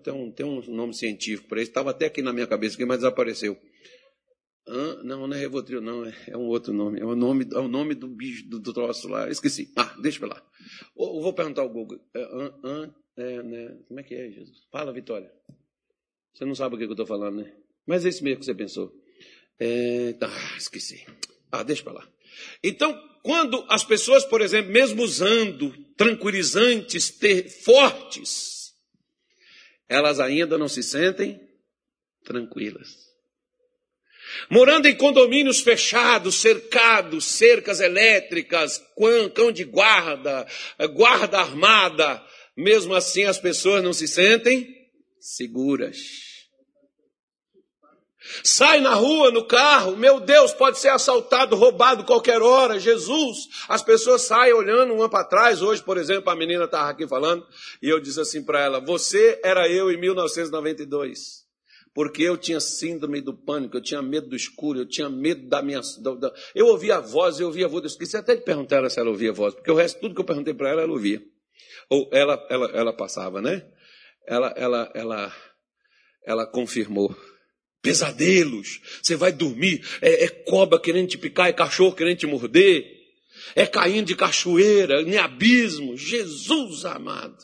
Tem 0.05 0.15
um, 0.15 0.33
tem 0.33 0.47
um 0.47 0.61
nome 0.69 0.95
científico 0.95 1.49
para 1.49 1.61
isso. 1.61 1.73
Estava 1.73 1.91
até 1.91 2.07
aqui 2.07 2.23
na 2.23 2.33
minha 2.33 2.47
cabeça, 2.47 2.77
mas 2.87 2.99
desapareceu. 2.99 3.59
Não, 5.03 5.27
não 5.27 5.35
é 5.35 5.41
Revotril, 5.41 5.81
não. 5.81 6.05
É, 6.05 6.15
é, 6.29 6.37
um 6.37 6.47
outro 6.47 6.73
nome. 6.73 7.01
É 7.01 7.05
o 7.05 7.17
nome, 7.17 7.49
é 7.53 7.59
o 7.59 7.67
nome 7.67 7.97
do 7.97 8.07
bicho, 8.07 8.49
do, 8.49 8.61
do 8.61 8.73
troço 8.73 9.09
lá. 9.09 9.29
Esqueci. 9.29 9.73
Ah, 9.77 9.97
deixa 10.01 10.21
pra 10.21 10.29
lá. 10.29 10.47
Vou 10.95 11.35
perguntar 11.35 11.63
ao 11.63 11.69
Google. 11.69 11.99
É, 12.15 12.21
é, 13.17 13.43
né? 13.43 13.79
Como 13.89 13.99
é 13.99 14.03
que 14.05 14.15
é, 14.15 14.31
Jesus? 14.31 14.59
Fala, 14.71 14.93
Vitória. 14.93 15.29
Você 16.33 16.45
não 16.45 16.55
sabe 16.55 16.77
o 16.77 16.79
que 16.79 16.85
eu 16.85 16.91
estou 16.91 17.07
falando, 17.07 17.39
né? 17.39 17.53
Mas 17.85 18.07
é 18.07 18.11
isso 18.11 18.23
mesmo 18.23 18.39
que 18.39 18.47
você 18.47 18.55
pensou. 18.55 18.93
É, 19.61 20.15
tá, 20.15 20.33
esqueci. 20.57 21.07
Ah, 21.53 21.63
deixa 21.63 21.83
para 21.83 21.93
lá. 21.93 22.09
Então, 22.65 22.99
quando 23.23 23.63
as 23.69 23.85
pessoas, 23.85 24.25
por 24.25 24.41
exemplo, 24.41 24.73
mesmo 24.73 25.03
usando 25.03 25.73
tranquilizantes 25.97 27.11
ter, 27.11 27.51
fortes, 27.51 28.73
elas 29.87 30.19
ainda 30.19 30.57
não 30.57 30.67
se 30.67 30.83
sentem 30.83 31.39
tranquilas. 32.25 33.11
Morando 34.49 34.87
em 34.87 34.97
condomínios 34.97 35.61
fechados, 35.61 36.37
cercados, 36.37 37.25
cercas 37.25 37.81
elétricas, 37.81 38.81
cão 39.35 39.53
de 39.53 39.65
guarda, 39.65 40.47
guarda 40.95 41.41
armada, 41.41 42.25
mesmo 42.57 42.95
assim 42.95 43.25
as 43.25 43.39
pessoas 43.39 43.83
não 43.83 43.93
se 43.93 44.09
sentem 44.09 44.75
seguras. 45.19 46.30
Sai 48.45 48.81
na 48.81 48.95
rua, 48.95 49.31
no 49.31 49.47
carro, 49.47 49.97
meu 49.97 50.21
Deus, 50.21 50.53
pode 50.53 50.79
ser 50.79 50.89
assaltado, 50.89 51.57
roubado 51.57 52.05
qualquer 52.05 52.43
hora, 52.43 52.79
Jesus. 52.79 53.49
As 53.67 53.83
pessoas 53.83 54.23
saem 54.23 54.53
olhando 54.53 54.93
uma 54.93 55.09
para 55.09 55.25
trás. 55.25 55.63
Hoje, 55.63 55.83
por 55.83 55.97
exemplo, 55.97 56.31
a 56.31 56.37
menina 56.37 56.65
estava 56.65 56.91
aqui 56.91 57.09
falando, 57.09 57.47
e 57.83 57.89
eu 57.89 57.99
disse 57.99 58.21
assim 58.21 58.45
para 58.45 58.61
ela: 58.61 58.79
Você 58.79 59.41
era 59.43 59.69
eu 59.69 59.91
em 59.91 59.99
1992. 59.99 61.41
Porque 61.93 62.23
eu 62.23 62.37
tinha 62.37 62.61
síndrome 62.61 63.21
do 63.21 63.35
pânico, 63.35 63.77
eu 63.77 63.83
tinha 63.83 64.01
medo 64.01 64.29
do 64.29 64.37
escuro, 64.37 64.79
eu 64.79 64.87
tinha 64.87 65.11
medo 65.11 65.49
da 65.49 65.61
minha. 65.61 65.81
Da, 66.01 66.15
da... 66.15 66.33
Eu 66.55 66.67
ouvia 66.67 66.99
a 66.99 67.01
voz, 67.01 67.41
eu 67.41 67.49
ouvia 67.49 67.67
a 67.67 67.69
voz. 67.69 67.83
Eu 67.83 67.89
esqueci 67.89 68.17
até 68.17 68.37
de 68.37 68.43
perguntar 68.43 68.77
ela 68.77 68.91
se 68.91 69.01
ela 69.01 69.11
ouvia 69.11 69.31
a 69.31 69.35
voz, 69.35 69.55
porque 69.55 69.71
o 69.71 69.75
resto, 69.75 69.99
tudo 69.99 70.15
que 70.15 70.21
eu 70.21 70.25
perguntei 70.25 70.55
para 70.55 70.69
ela, 70.69 70.83
ela 70.83 70.93
ouvia. 70.93 71.21
Ou 71.89 72.09
ela, 72.13 72.47
ela, 72.49 72.71
ela 72.73 72.93
passava, 72.93 73.43
né? 73.43 73.67
Ela, 74.25 74.55
ela, 74.57 74.93
ela, 74.95 75.35
ela 76.25 76.47
confirmou 76.47 77.17
pesadelos. 77.83 78.81
Você 79.03 79.17
vai 79.17 79.33
dormir, 79.33 79.83
é, 80.01 80.25
é 80.25 80.29
cobra 80.29 80.79
querendo 80.79 81.09
te 81.09 81.19
picar, 81.19 81.49
é 81.49 81.53
cachorro 81.53 81.95
querendo 81.95 82.19
te 82.19 82.27
morder, 82.27 82.85
é 83.55 83.67
caindo 83.67 84.07
de 84.07 84.17
cachoeira, 84.17 85.03
em 85.03 85.17
abismo. 85.17 85.97
Jesus 85.97 86.85
amado, 86.85 87.39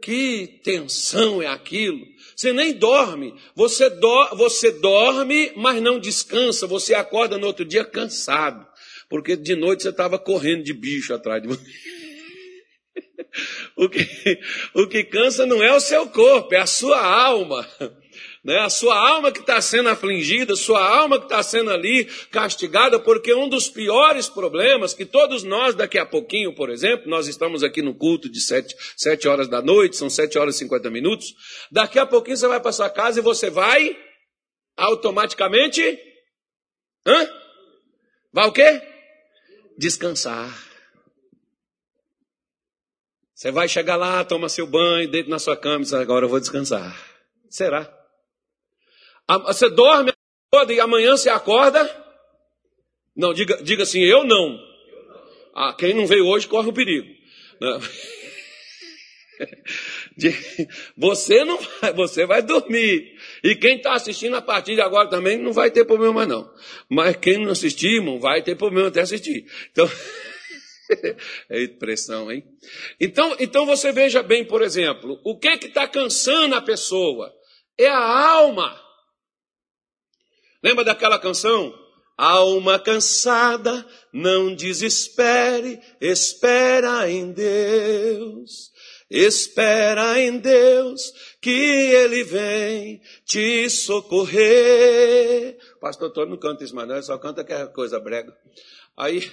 que 0.00 0.60
tensão 0.62 1.40
é 1.40 1.46
aquilo. 1.46 2.04
Você 2.36 2.52
nem 2.52 2.72
dorme, 2.72 3.34
você, 3.54 3.88
do, 3.88 4.36
você 4.36 4.72
dorme, 4.72 5.52
mas 5.56 5.80
não 5.80 5.98
descansa. 5.98 6.66
Você 6.66 6.94
acorda 6.94 7.38
no 7.38 7.46
outro 7.46 7.64
dia 7.64 7.84
cansado, 7.84 8.66
porque 9.08 9.36
de 9.36 9.54
noite 9.54 9.82
você 9.82 9.90
estava 9.90 10.18
correndo 10.18 10.64
de 10.64 10.72
bicho 10.72 11.14
atrás 11.14 11.42
de 11.42 11.48
você. 11.48 11.62
O 13.74 13.88
que, 13.88 14.06
o 14.74 14.86
que 14.86 15.04
cansa 15.04 15.46
não 15.46 15.62
é 15.62 15.74
o 15.74 15.80
seu 15.80 16.06
corpo, 16.06 16.54
é 16.54 16.58
a 16.58 16.66
sua 16.66 17.00
alma 17.02 17.66
né? 18.44 18.58
a 18.58 18.68
sua 18.68 18.96
alma 18.96 19.30
que 19.30 19.40
está 19.40 19.60
sendo 19.60 19.88
afligida, 19.88 20.56
sua 20.56 20.82
alma 20.82 21.18
que 21.18 21.26
está 21.26 21.42
sendo 21.42 21.70
ali 21.70 22.04
castigada, 22.30 22.98
porque 22.98 23.32
um 23.34 23.48
dos 23.48 23.68
piores 23.68 24.28
problemas 24.28 24.94
que 24.94 25.04
todos 25.06 25.42
nós, 25.44 25.74
daqui 25.74 25.98
a 25.98 26.06
pouquinho, 26.06 26.54
por 26.54 26.70
exemplo, 26.70 27.08
nós 27.08 27.28
estamos 27.28 27.62
aqui 27.62 27.82
no 27.82 27.94
culto 27.94 28.28
de 28.28 28.40
sete, 28.40 28.74
sete 28.96 29.28
horas 29.28 29.48
da 29.48 29.62
noite, 29.62 29.96
são 29.96 30.10
sete 30.10 30.38
horas 30.38 30.56
e 30.56 30.58
cinquenta 30.58 30.90
minutos, 30.90 31.34
daqui 31.70 31.98
a 31.98 32.06
pouquinho 32.06 32.36
você 32.36 32.48
vai 32.48 32.60
para 32.60 32.72
sua 32.72 32.90
casa 32.90 33.20
e 33.20 33.22
você 33.22 33.48
vai 33.48 33.96
automaticamente, 34.76 35.98
hã? 37.06 37.28
Vai 38.32 38.48
o 38.48 38.52
quê? 38.52 38.82
Descansar. 39.78 40.72
Você 43.34 43.50
vai 43.50 43.68
chegar 43.68 43.96
lá, 43.96 44.24
toma 44.24 44.48
seu 44.48 44.66
banho, 44.66 45.10
deita 45.10 45.28
na 45.28 45.38
sua 45.38 45.56
cama 45.56 45.80
e 45.80 45.82
diz, 45.82 45.92
agora 45.92 46.24
eu 46.24 46.28
vou 46.28 46.40
descansar. 46.40 46.96
Será? 47.50 48.01
Você 49.38 49.70
dorme 49.70 50.12
toda 50.50 50.72
e 50.72 50.80
amanhã 50.80 51.16
você 51.16 51.28
acorda? 51.28 51.88
Não, 53.14 53.32
diga, 53.32 53.62
diga 53.62 53.82
assim, 53.82 54.00
eu 54.00 54.24
não. 54.24 54.58
Ah, 55.54 55.74
quem 55.74 55.94
não 55.94 56.06
veio 56.06 56.26
hoje 56.26 56.48
corre 56.48 56.68
o 56.68 56.72
perigo. 56.72 57.08
Não. 57.60 57.80
Você 60.96 61.44
não 61.44 61.58
vai, 61.58 61.92
você 61.92 62.26
vai 62.26 62.42
dormir. 62.42 63.16
E 63.42 63.54
quem 63.56 63.76
está 63.76 63.94
assistindo 63.94 64.36
a 64.36 64.42
partir 64.42 64.74
de 64.74 64.80
agora 64.80 65.08
também 65.08 65.38
não 65.38 65.52
vai 65.52 65.70
ter 65.70 65.84
problema 65.84 66.26
não. 66.26 66.52
Mas 66.88 67.16
quem 67.16 67.38
não 67.38 67.50
assistir, 67.50 67.96
irmão, 67.96 68.20
vai 68.20 68.42
ter 68.42 68.56
problema 68.56 68.88
até 68.88 69.00
assistir. 69.00 69.46
Então, 69.70 69.88
é 71.48 71.66
pressão, 71.68 72.30
hein? 72.30 72.44
Então, 73.00 73.34
então 73.38 73.66
você 73.66 73.92
veja 73.92 74.22
bem, 74.22 74.44
por 74.44 74.62
exemplo, 74.62 75.20
o 75.24 75.38
que 75.38 75.56
que 75.58 75.66
está 75.66 75.88
cansando 75.88 76.54
a 76.54 76.62
pessoa? 76.62 77.32
É 77.78 77.88
a 77.88 78.30
alma. 78.32 78.81
Lembra 80.62 80.84
daquela 80.84 81.18
canção? 81.18 81.74
Alma 82.16 82.78
cansada, 82.78 83.84
não 84.12 84.54
desespere, 84.54 85.80
espera 86.00 87.10
em 87.10 87.32
Deus. 87.32 88.70
Espera 89.10 90.18
em 90.18 90.38
Deus, 90.38 91.12
que 91.38 91.50
Ele 91.50 92.24
vem 92.24 93.02
te 93.26 93.68
socorrer. 93.68 95.58
Pastor 95.78 96.08
Antônio 96.08 96.30
não 96.30 96.38
canta 96.38 96.64
isso 96.64 96.74
mais, 96.74 96.88
não, 96.88 96.94
ele 96.94 97.04
só 97.04 97.18
canta 97.18 97.42
aquela 97.42 97.66
coisa 97.66 98.00
brega. 98.00 98.34
Aí, 98.96 99.30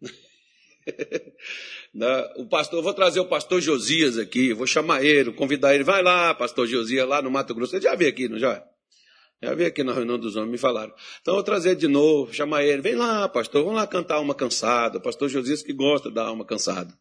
o 2.36 2.46
pastor, 2.46 2.80
vou 2.80 2.94
trazer 2.94 3.18
o 3.18 3.28
pastor 3.28 3.60
Josias 3.60 4.16
aqui, 4.16 4.52
vou 4.52 4.68
chamar 4.68 5.04
ele, 5.04 5.32
convidar 5.32 5.74
ele, 5.74 5.82
vai 5.82 6.00
lá, 6.00 6.32
pastor 6.32 6.68
Josias, 6.68 7.08
lá 7.08 7.20
no 7.20 7.30
Mato 7.30 7.54
Grosso. 7.54 7.74
Ele 7.74 7.82
já 7.82 7.96
veio 7.96 8.10
aqui, 8.10 8.28
não 8.28 8.38
já? 8.38 8.64
Já 9.42 9.54
vi 9.54 9.64
aqui 9.64 9.82
na 9.82 9.94
reunião 9.94 10.18
dos 10.18 10.36
homens, 10.36 10.52
me 10.52 10.58
falaram. 10.58 10.92
Então 11.22 11.32
eu 11.32 11.36
vou 11.36 11.44
trazer 11.44 11.74
de 11.74 11.88
novo, 11.88 12.32
chamar 12.32 12.62
ele. 12.62 12.82
Vem 12.82 12.94
lá, 12.94 13.26
pastor, 13.28 13.62
vamos 13.62 13.78
lá 13.78 13.86
cantar 13.86 14.16
alma 14.16 14.34
cansada. 14.34 14.98
O 14.98 15.02
pastor 15.02 15.30
Josias 15.30 15.62
que 15.62 15.72
gosta 15.72 16.10
da 16.10 16.26
alma 16.26 16.44
cansada. 16.44 16.92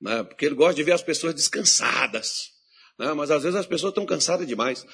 Né? 0.00 0.22
Porque 0.22 0.46
ele 0.46 0.54
gosta 0.54 0.74
de 0.74 0.82
ver 0.82 0.92
as 0.92 1.02
pessoas 1.02 1.34
descansadas. 1.34 2.50
Né? 2.98 3.12
Mas 3.12 3.30
às 3.30 3.42
vezes 3.42 3.58
as 3.58 3.66
pessoas 3.66 3.90
estão 3.90 4.06
cansadas 4.06 4.46
demais. 4.46 4.86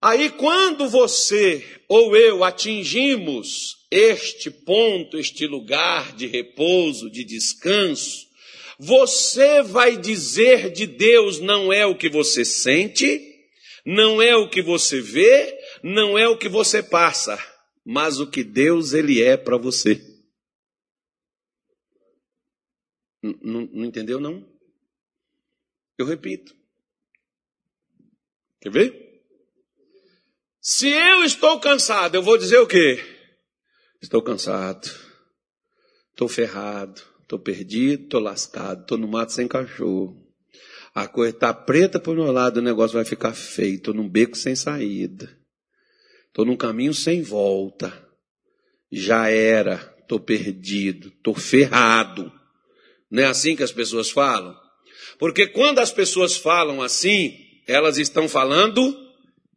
Aí 0.00 0.30
quando 0.30 0.88
você 0.88 1.64
ou 1.88 2.16
eu 2.16 2.44
atingimos 2.44 3.76
este 3.90 4.50
ponto, 4.50 5.18
este 5.18 5.46
lugar 5.46 6.14
de 6.14 6.26
repouso, 6.26 7.10
de 7.10 7.24
descanso, 7.24 8.26
você 8.78 9.62
vai 9.62 9.96
dizer 9.96 10.70
de 10.70 10.86
Deus 10.86 11.40
não 11.40 11.72
é 11.72 11.86
o 11.86 11.96
que 11.96 12.08
você 12.08 12.44
sente, 12.44 13.20
não 13.84 14.20
é 14.20 14.36
o 14.36 14.48
que 14.48 14.60
você 14.60 15.00
vê, 15.00 15.56
não 15.86 16.18
é 16.18 16.26
o 16.26 16.36
que 16.36 16.48
você 16.48 16.82
passa, 16.82 17.38
mas 17.84 18.18
o 18.18 18.28
que 18.28 18.42
Deus 18.42 18.92
ele 18.92 19.22
é 19.22 19.36
para 19.36 19.56
você. 19.56 20.02
Não, 23.22 23.62
entendeu 23.84 24.18
não? 24.18 24.44
Eu 25.96 26.04
repito. 26.04 26.56
Quer 28.60 28.70
ver? 28.70 29.22
Se 30.60 30.88
eu 30.88 31.22
estou 31.22 31.60
cansado, 31.60 32.16
eu 32.16 32.22
vou 32.22 32.36
dizer 32.36 32.58
o 32.58 32.66
quê? 32.66 32.98
Estou 34.02 34.20
cansado. 34.20 34.88
Estou 36.10 36.28
ferrado. 36.28 37.00
Estou 37.22 37.38
perdido, 37.38 38.04
estou 38.04 38.20
lascado, 38.20 38.82
estou 38.82 38.98
no 38.98 39.08
mato 39.08 39.32
sem 39.32 39.48
cachorro. 39.48 40.16
A 40.94 41.08
coisa 41.08 41.34
está 41.34 41.52
preta 41.52 41.98
para 41.98 42.12
o 42.12 42.14
meu 42.14 42.30
lado, 42.30 42.58
o 42.58 42.62
negócio 42.62 42.94
vai 42.94 43.04
ficar 43.04 43.34
feio. 43.34 43.76
Estou 43.76 43.94
num 43.94 44.08
beco 44.08 44.36
sem 44.36 44.54
saída. 44.54 45.36
Estou 46.36 46.44
num 46.44 46.54
caminho 46.54 46.92
sem 46.92 47.22
volta. 47.22 48.06
Já 48.92 49.30
era. 49.30 49.96
Estou 50.02 50.20
perdido. 50.20 51.08
Estou 51.08 51.34
ferrado. 51.34 52.30
Não 53.10 53.22
é 53.22 53.26
assim 53.26 53.56
que 53.56 53.62
as 53.62 53.72
pessoas 53.72 54.10
falam? 54.10 54.54
Porque 55.18 55.46
quando 55.46 55.78
as 55.78 55.90
pessoas 55.90 56.36
falam 56.36 56.82
assim, 56.82 57.34
elas 57.66 57.96
estão 57.96 58.28
falando 58.28 58.94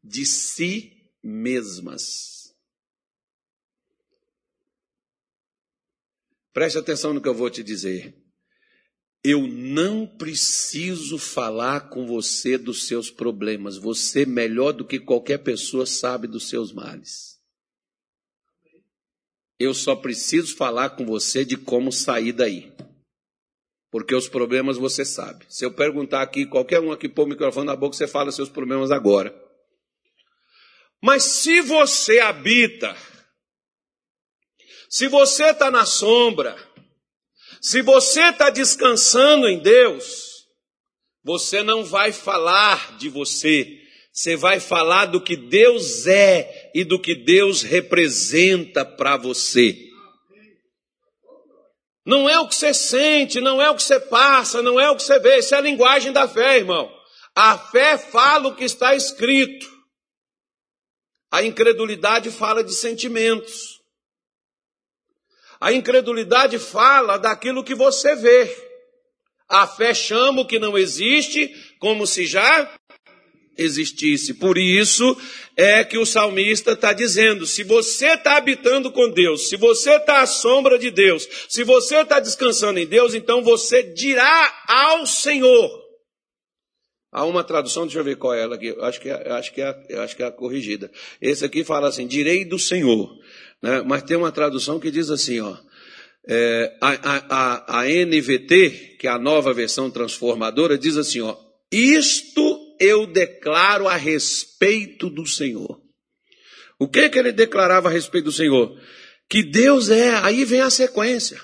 de 0.02 0.26
si 0.26 0.94
mesmas. 1.22 2.56
Preste 6.54 6.78
atenção 6.78 7.14
no 7.14 7.22
que 7.22 7.28
eu 7.28 7.36
vou 7.36 7.50
te 7.50 7.62
dizer. 7.62 8.16
Eu 9.24 9.48
não 9.48 10.08
preciso 10.08 11.18
falar 11.18 11.90
com 11.90 12.08
você 12.08 12.58
dos 12.58 12.88
seus 12.88 13.10
problemas. 13.12 13.76
Você, 13.76 14.26
melhor 14.26 14.72
do 14.72 14.86
que 14.86 15.00
qualquer 15.00 15.40
pessoa, 15.40 15.86
sabe 15.86 16.28
dos 16.28 16.48
seus 16.48 16.72
males. 16.72 17.38
Eu 19.60 19.74
só 19.74 19.94
preciso 19.94 20.56
falar 20.56 20.92
com 20.92 21.06
você 21.06 21.44
de 21.44 21.58
como 21.58 21.92
sair 21.92 22.32
daí. 22.32 22.74
Porque 23.92 24.16
os 24.16 24.30
problemas 24.30 24.78
você 24.78 25.04
sabe. 25.04 25.46
Se 25.50 25.66
eu 25.66 25.74
perguntar 25.74 26.22
aqui, 26.22 26.46
qualquer 26.46 26.80
um 26.80 26.92
aqui 26.92 27.10
pôr 27.10 27.24
o 27.24 27.30
microfone 27.30 27.66
na 27.66 27.76
boca, 27.76 27.98
você 27.98 28.08
fala 28.08 28.32
seus 28.32 28.48
problemas 28.48 28.90
agora. 28.90 29.36
Mas 31.02 31.24
se 31.24 31.60
você 31.60 32.20
habita, 32.20 32.96
se 34.90 35.08
você 35.08 35.52
está 35.52 35.72
na 35.72 35.86
sombra, 35.86 36.56
se 37.62 37.82
você 37.82 38.22
está 38.30 38.50
descansando 38.50 39.48
em 39.48 39.60
Deus, 39.60 40.30
você 41.24 41.62
não 41.62 41.84
vai 41.84 42.12
falar 42.12 42.98
de 42.98 43.10
você, 43.10 43.80
você 44.12 44.36
vai 44.36 44.60
falar 44.60 45.06
do 45.06 45.22
que 45.22 45.36
Deus 45.36 46.08
é 46.08 46.72
e 46.74 46.84
do 46.84 47.00
que 47.00 47.16
Deus 47.16 47.62
representa 47.62 48.86
para 48.86 49.18
você. 49.18 49.78
Não 52.06 52.28
é 52.28 52.40
o 52.40 52.48
que 52.48 52.56
você 52.56 52.74
sente, 52.74 53.40
não 53.40 53.62
é 53.62 53.70
o 53.70 53.76
que 53.76 53.84
você 53.84 54.00
passa, 54.00 54.62
não 54.62 54.80
é 54.80 54.90
o 54.90 54.96
que 54.96 55.04
você 55.04 55.20
vê. 55.20 55.38
Isso 55.38 55.54
é 55.54 55.58
a 55.58 55.62
linguagem 55.62 56.12
da 56.12 56.28
fé, 56.28 56.58
irmão. 56.58 56.92
A 57.36 57.58
fé 57.58 57.98
fala 57.98 58.48
o 58.48 58.56
que 58.56 58.64
está 58.64 58.96
escrito. 58.96 59.70
A 61.32 61.44
incredulidade 61.44 62.32
fala 62.32 62.64
de 62.64 62.74
sentimentos. 62.74 63.79
A 65.60 65.74
incredulidade 65.74 66.58
fala 66.58 67.18
daquilo 67.18 67.64
que 67.64 67.76
você 67.76 68.16
vê. 68.16 68.50
A 69.48 69.68
fé 69.68 69.94
chama 69.94 70.42
o 70.42 70.46
que 70.46 70.60
não 70.60 70.78
existe 70.78 71.54
como 71.80 72.06
se 72.06 72.26
já 72.26 72.72
existisse. 73.58 74.36
Por 74.36 74.58
isso 74.58 75.18
é 75.58 75.84
que 75.84 75.98
o 75.98 76.06
salmista 76.06 76.72
está 76.72 76.94
dizendo: 76.94 77.46
se 77.46 77.64
você 77.64 78.14
está 78.14 78.38
habitando 78.38 78.92
com 78.92 79.10
Deus, 79.10 79.50
se 79.50 79.58
você 79.58 79.96
está 79.96 80.22
à 80.22 80.28
sombra 80.28 80.80
de 80.80 80.90
Deus, 80.90 81.28
se 81.50 81.64
você 81.64 81.98
está 81.98 82.20
descansando 82.20 82.80
em 82.80 82.86
Deus, 82.86 83.14
então 83.14 83.44
você 83.44 83.84
dirá 83.84 84.64
ao 84.68 85.06
Senhor. 85.06 85.90
Há 87.12 87.26
uma 87.26 87.44
tradução, 87.44 87.86
deixa 87.86 88.00
eu 88.00 88.04
ver 88.04 88.18
qual 88.18 88.36
é 88.36 88.44
ela 88.44 88.54
aqui, 88.54 88.70
acho 88.82 89.02
que 89.02 89.10
é, 89.10 89.32
acho 89.32 89.52
que 89.52 89.62
é, 89.62 89.98
acho 89.98 90.16
que 90.16 90.22
é 90.22 90.28
a 90.28 90.32
corrigida. 90.32 90.92
Esse 91.20 91.44
aqui 91.44 91.64
fala 91.64 91.88
assim: 91.88 92.08
direi 92.08 92.46
do 92.46 92.60
Senhor. 92.60 93.10
Né? 93.62 93.82
Mas 93.82 94.04
tem 94.04 94.18
uma 94.18 94.32
tradução 94.32 94.80
que 94.80 94.92
diz 94.92 95.10
assim: 95.10 95.40
ó, 95.40 95.58
é, 96.28 96.78
a, 96.82 96.90
a, 96.90 97.18
a, 97.30 97.82
a 97.82 97.86
NVT, 97.86 98.98
que 99.00 99.08
é 99.08 99.10
a 99.10 99.20
nova 99.20 99.54
versão 99.54 99.90
transformadora, 99.90 100.78
diz 100.78 100.98
assim: 100.98 101.22
ó, 101.22 101.36
isto 101.72 102.76
eu 102.80 103.06
declaro 103.06 103.88
a 103.88 103.96
respeito 103.96 105.10
do 105.10 105.26
Senhor. 105.26 105.82
O 106.80 106.88
que 106.88 107.10
que 107.10 107.20
ele 107.20 107.32
declarava 107.32 107.90
a 107.90 107.92
respeito 107.92 108.26
do 108.26 108.32
Senhor? 108.32 108.80
Que 109.30 109.44
Deus 109.44 109.90
é, 109.90 110.12
aí 110.24 110.46
vem 110.46 110.62
a 110.62 110.70
sequência. 110.70 111.40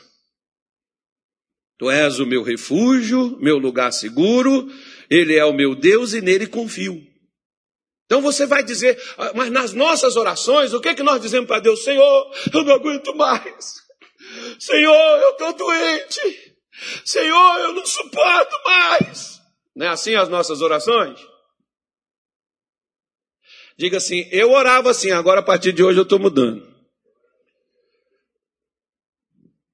Tu 1.77 1.91
és 1.91 2.19
o 2.19 2.25
meu 2.25 2.41
refúgio, 2.41 3.37
meu 3.41 3.57
lugar 3.57 3.91
seguro, 3.91 4.71
ele 5.09 5.35
é 5.35 5.43
o 5.43 5.53
meu 5.53 5.75
Deus 5.75 6.13
e 6.13 6.21
nele 6.21 6.47
confio. 6.47 7.05
Então 8.05 8.21
você 8.21 8.45
vai 8.45 8.63
dizer, 8.63 9.01
ah, 9.17 9.31
mas 9.33 9.51
nas 9.51 9.73
nossas 9.73 10.15
orações, 10.15 10.73
o 10.73 10.79
que 10.79 10.93
que 10.93 11.03
nós 11.03 11.21
dizemos 11.21 11.47
para 11.47 11.59
Deus? 11.59 11.83
Senhor, 11.83 12.31
eu 12.53 12.63
não 12.63 12.75
aguento 12.75 13.15
mais. 13.15 13.85
Senhor, 14.59 15.19
eu 15.21 15.31
estou 15.31 15.53
doente. 15.53 16.55
Senhor, 17.03 17.59
eu 17.59 17.73
não 17.73 17.85
suporto 17.85 18.55
mais. 18.65 19.41
Não 19.75 19.87
é 19.87 19.89
assim 19.89 20.15
as 20.15 20.29
nossas 20.29 20.61
orações? 20.61 21.19
Diga 23.77 23.97
assim, 23.97 24.27
eu 24.31 24.51
orava 24.51 24.91
assim, 24.91 25.11
agora 25.11 25.41
a 25.41 25.43
partir 25.43 25.73
de 25.73 25.83
hoje 25.83 25.99
eu 25.99 26.03
estou 26.03 26.19
mudando. 26.19 26.75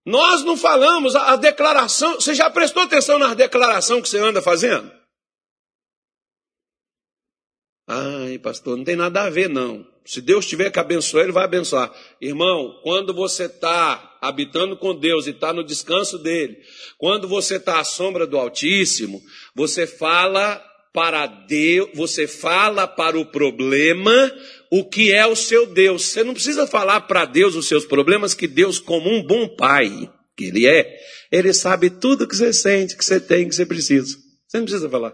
Nós 0.06 0.44
não 0.44 0.58
falamos 0.58 1.16
a, 1.16 1.34
a 1.34 1.36
declaração, 1.36 2.16
você 2.16 2.34
já 2.34 2.50
prestou 2.50 2.84
atenção 2.84 3.20
na 3.20 3.34
declaração 3.34 4.02
que 4.02 4.10
você 4.10 4.18
anda 4.18 4.42
fazendo? 4.42 5.01
Ai, 7.94 8.38
pastor, 8.38 8.78
não 8.78 8.86
tem 8.86 8.96
nada 8.96 9.24
a 9.24 9.30
ver, 9.30 9.50
não. 9.50 9.86
Se 10.06 10.22
Deus 10.22 10.46
tiver 10.46 10.72
que 10.72 10.80
abençoar, 10.80 11.26
Ele 11.26 11.34
vai 11.34 11.44
abençoar. 11.44 11.92
Irmão, 12.22 12.80
quando 12.84 13.14
você 13.14 13.46
está 13.46 14.18
habitando 14.22 14.78
com 14.78 14.98
Deus 14.98 15.28
e 15.28 15.32
está 15.32 15.52
no 15.52 15.62
descanso 15.62 16.18
dele, 16.18 16.58
quando 16.98 17.28
você 17.28 17.58
está 17.58 17.82
à 17.82 17.84
sombra 17.84 18.26
do 18.26 18.38
Altíssimo, 18.38 19.22
você 19.54 19.86
fala 19.86 20.64
para 20.94 21.26
Deus, 21.26 21.90
você 21.94 22.28
fala 22.28 22.88
para 22.88 23.20
o 23.20 23.26
problema 23.26 24.32
o 24.72 24.86
que 24.86 25.12
é 25.12 25.28
o 25.28 25.36
seu 25.36 25.66
Deus. 25.66 26.06
Você 26.06 26.24
não 26.24 26.34
precisa 26.34 26.66
falar 26.66 27.02
para 27.02 27.26
Deus 27.26 27.56
os 27.56 27.68
seus 27.68 27.86
problemas, 27.86 28.34
que 28.34 28.48
Deus, 28.48 28.80
como 28.80 29.10
um 29.10 29.22
bom 29.22 29.50
pai 29.50 30.10
que 30.38 30.46
Ele 30.46 30.66
é, 30.66 30.98
Ele 31.30 31.54
sabe 31.54 31.90
tudo 31.90 32.26
que 32.26 32.38
você 32.38 32.54
sente, 32.54 32.96
que 32.96 33.04
você 33.04 33.20
tem, 33.20 33.50
que 33.50 33.54
você 33.54 33.66
precisa. 33.66 34.18
Você 34.48 34.58
não 34.58 34.66
precisa 34.66 34.90
falar. 34.90 35.14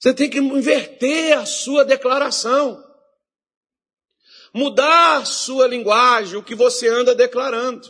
Você 0.00 0.14
tem 0.14 0.30
que 0.30 0.38
inverter 0.38 1.38
a 1.38 1.44
sua 1.44 1.84
declaração. 1.84 2.82
Mudar 4.52 5.18
a 5.18 5.24
sua 5.26 5.68
linguagem, 5.68 6.38
o 6.38 6.42
que 6.42 6.54
você 6.54 6.88
anda 6.88 7.14
declarando. 7.14 7.86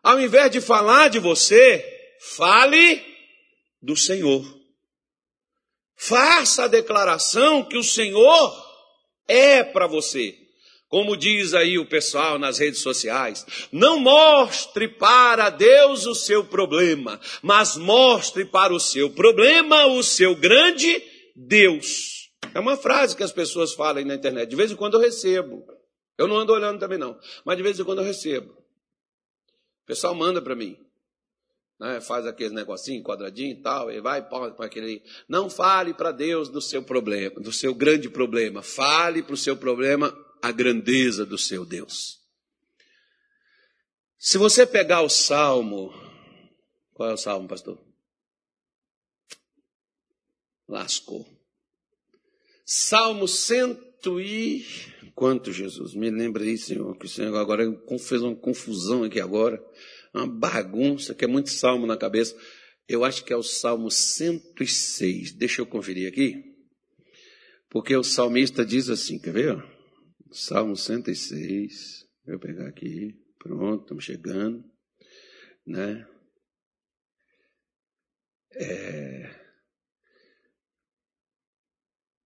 Ao 0.00 0.20
invés 0.20 0.52
de 0.52 0.60
falar 0.60 1.08
de 1.08 1.18
você, 1.18 1.84
fale 2.20 3.04
do 3.82 3.96
Senhor. 3.96 4.44
Faça 5.96 6.64
a 6.64 6.68
declaração 6.68 7.64
que 7.64 7.76
o 7.76 7.82
Senhor 7.82 8.64
é 9.26 9.64
para 9.64 9.88
você. 9.88 10.43
Como 10.94 11.16
diz 11.16 11.54
aí 11.54 11.76
o 11.76 11.84
pessoal 11.84 12.38
nas 12.38 12.58
redes 12.58 12.80
sociais, 12.80 13.44
não 13.72 13.98
mostre 13.98 14.86
para 14.86 15.50
Deus 15.50 16.06
o 16.06 16.14
seu 16.14 16.44
problema, 16.44 17.20
mas 17.42 17.76
mostre 17.76 18.44
para 18.44 18.72
o 18.72 18.78
seu 18.78 19.10
problema 19.10 19.86
o 19.86 20.04
seu 20.04 20.36
grande 20.36 21.02
Deus. 21.34 22.30
É 22.54 22.60
uma 22.60 22.76
frase 22.76 23.16
que 23.16 23.24
as 23.24 23.32
pessoas 23.32 23.74
falam 23.74 24.04
na 24.04 24.14
internet. 24.14 24.48
De 24.48 24.54
vez 24.54 24.70
em 24.70 24.76
quando 24.76 24.94
eu 24.94 25.00
recebo. 25.00 25.64
Eu 26.16 26.28
não 26.28 26.36
ando 26.36 26.52
olhando 26.52 26.78
também 26.78 26.96
não, 26.96 27.18
mas 27.44 27.56
de 27.56 27.64
vez 27.64 27.76
em 27.80 27.82
quando 27.82 27.98
eu 27.98 28.04
recebo. 28.04 28.52
O 28.52 29.86
pessoal 29.86 30.14
manda 30.14 30.40
para 30.40 30.54
mim 30.54 30.78
né, 31.80 32.00
faz 32.00 32.24
aquele 32.24 32.54
negocinho 32.54 33.02
quadradinho 33.02 33.50
e 33.50 33.60
tal, 33.60 33.90
e 33.90 34.00
vai 34.00 34.22
para 34.22 34.64
aquele. 34.64 35.02
Não 35.28 35.50
fale 35.50 35.92
para 35.92 36.12
Deus 36.12 36.48
do 36.48 36.60
seu 36.60 36.84
problema, 36.84 37.40
do 37.40 37.52
seu 37.52 37.74
grande 37.74 38.08
problema. 38.08 38.62
Fale 38.62 39.24
para 39.24 39.34
o 39.34 39.36
seu 39.36 39.56
problema 39.56 40.16
a 40.44 40.52
grandeza 40.52 41.24
do 41.24 41.38
seu 41.38 41.64
Deus. 41.64 42.20
Se 44.18 44.36
você 44.36 44.66
pegar 44.66 45.00
o 45.00 45.08
salmo, 45.08 45.90
qual 46.92 47.08
é 47.08 47.14
o 47.14 47.16
salmo, 47.16 47.48
pastor? 47.48 47.82
Lascou. 50.68 51.26
Salmo 52.66 53.26
cento 53.26 54.20
e 54.20 54.66
quanto 55.14 55.50
Jesus? 55.50 55.94
Me 55.94 56.10
lembra 56.10 56.44
aí, 56.44 56.58
Senhor, 56.58 56.94
que 56.98 57.06
o 57.06 57.08
Senhor 57.08 57.34
agora 57.34 57.64
fez 57.98 58.20
uma 58.20 58.36
confusão 58.36 59.02
aqui 59.02 59.20
agora 59.20 59.58
uma 60.12 60.26
bagunça, 60.26 61.14
que 61.14 61.24
é 61.24 61.28
muito 61.28 61.48
salmo 61.48 61.86
na 61.86 61.96
cabeça. 61.96 62.36
Eu 62.86 63.02
acho 63.02 63.24
que 63.24 63.32
é 63.32 63.36
o 63.36 63.42
Salmo 63.42 63.90
106. 63.90 65.32
Deixa 65.32 65.62
eu 65.62 65.66
conferir 65.66 66.06
aqui. 66.06 66.54
Porque 67.70 67.96
o 67.96 68.04
salmista 68.04 68.62
diz 68.62 68.90
assim, 68.90 69.18
quer 69.18 69.32
ver? 69.32 69.73
Salmo 70.36 70.76
106, 70.76 72.08
vou 72.26 72.40
pegar 72.40 72.66
aqui, 72.66 73.14
pronto, 73.38 73.82
estamos 73.82 74.02
chegando, 74.02 74.64
né? 75.64 76.04
É, 78.56 79.32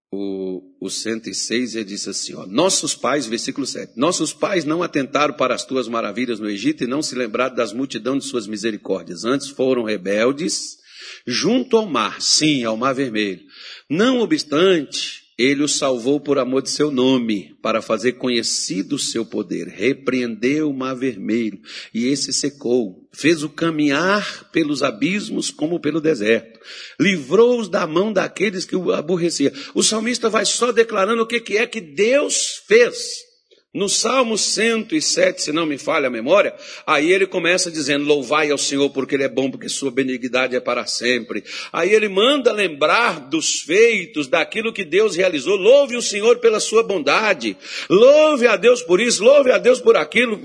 o, 0.10 0.74
o 0.80 0.89
106, 0.89 1.76
ele 1.76 1.84
diz 1.84 2.08
assim, 2.08 2.34
ó, 2.34 2.46
nossos 2.46 2.96
pais, 2.96 3.26
versículo 3.26 3.67
7, 3.67 3.98
nossos 3.98 4.32
pais 4.32 4.63
não 4.63 4.82
atentaram 4.82 5.36
para 5.36 5.54
as 5.54 5.65
tuas 5.65 5.89
maravilhas 5.89 6.39
no 6.39 6.50
Egito 6.50 6.86
e 6.86 6.88
não 6.88 7.02
se 7.02 7.13
lembraram 7.13 7.56
das 7.58 7.74
multidão 7.74 8.17
de 8.17 8.24
suas 8.24 8.48
misericórdias, 8.48 9.26
antes 9.26 9.50
foram 9.50 9.84
rebeldes 9.84 10.78
junto 11.26 11.76
ao 11.76 11.86
mar, 11.86 12.22
sim, 12.22 12.63
ao 12.63 12.78
mar 12.78 12.96
vermelho. 12.96 13.43
Não 13.89 14.22
obstante, 14.22 15.27
ele 15.38 15.62
o 15.62 15.67
salvou 15.67 16.19
por 16.19 16.39
amor 16.39 16.63
de 16.63 16.69
seu 16.71 16.89
nome, 16.89 17.56
para 17.62 17.82
fazer 17.82 18.13
conhecido 18.13 18.95
o 18.95 19.00
seu 19.00 19.23
poder. 19.23 19.67
Repreendeu 19.67 20.69
o 20.69 20.73
mar 20.73 20.95
vermelho, 20.95 21.60
e 21.93 22.08
esse 22.08 22.34
secou. 22.34 23.08
Fez-o 23.13 23.50
caminhar 23.50 24.50
pelos 24.52 24.82
abismos 24.82 25.52
como 25.52 25.80
pelo 25.80 26.02
deserto. 26.02 26.60
Livrou-os 27.00 27.69
da 27.69 27.86
mão 27.86 28.12
daqueles 28.12 28.65
que 28.65 28.76
o 28.76 28.91
aborreciam. 28.91 29.54
O 29.76 29.84
salmista 29.84 30.30
vai 30.30 30.45
só 30.45 30.71
declarando 30.71 31.21
o 31.21 31.28
que 31.28 31.58
é 31.58 31.67
que 31.67 31.82
Deus 31.82 32.63
fez. 32.67 33.27
No 33.73 33.89
Salmo 33.89 34.38
107, 34.38 35.43
se 35.43 35.51
não 35.51 35.65
me 35.65 35.77
falha 35.77 36.08
a 36.08 36.10
memória, 36.10 36.56
aí 36.86 37.12
ele 37.12 37.27
começa 37.27 37.69
dizendo: 37.69 38.06
Louvai 38.06 38.49
ao 38.49 38.58
Senhor 38.58 38.89
porque 38.89 39.13
Ele 39.13 39.25
é 39.25 39.30
bom, 39.30 39.51
porque 39.51 39.67
Sua 39.67 39.91
benignidade 39.91 40.56
é 40.56 40.60
para 40.60 40.86
sempre. 40.86 41.43
Aí 41.71 41.93
ele 41.93 42.08
manda 42.08 42.51
lembrar 42.51 43.19
dos 43.19 43.62
feitos, 43.62 44.27
daquilo 44.27 44.71
que 44.71 44.86
Deus 44.86 45.17
realizou. 45.17 45.58
Louve 45.58 45.97
o 45.97 46.01
Senhor 46.01 46.39
pela 46.39 46.62
Sua 46.62 46.82
bondade. 46.82 47.58
Louve 47.89 48.47
a 48.47 48.56
Deus 48.56 48.82
por 48.82 49.01
isso, 49.01 49.23
louve 49.23 49.51
a 49.51 49.58
Deus 49.58 49.82
por 49.82 49.97
aquilo. 49.97 50.41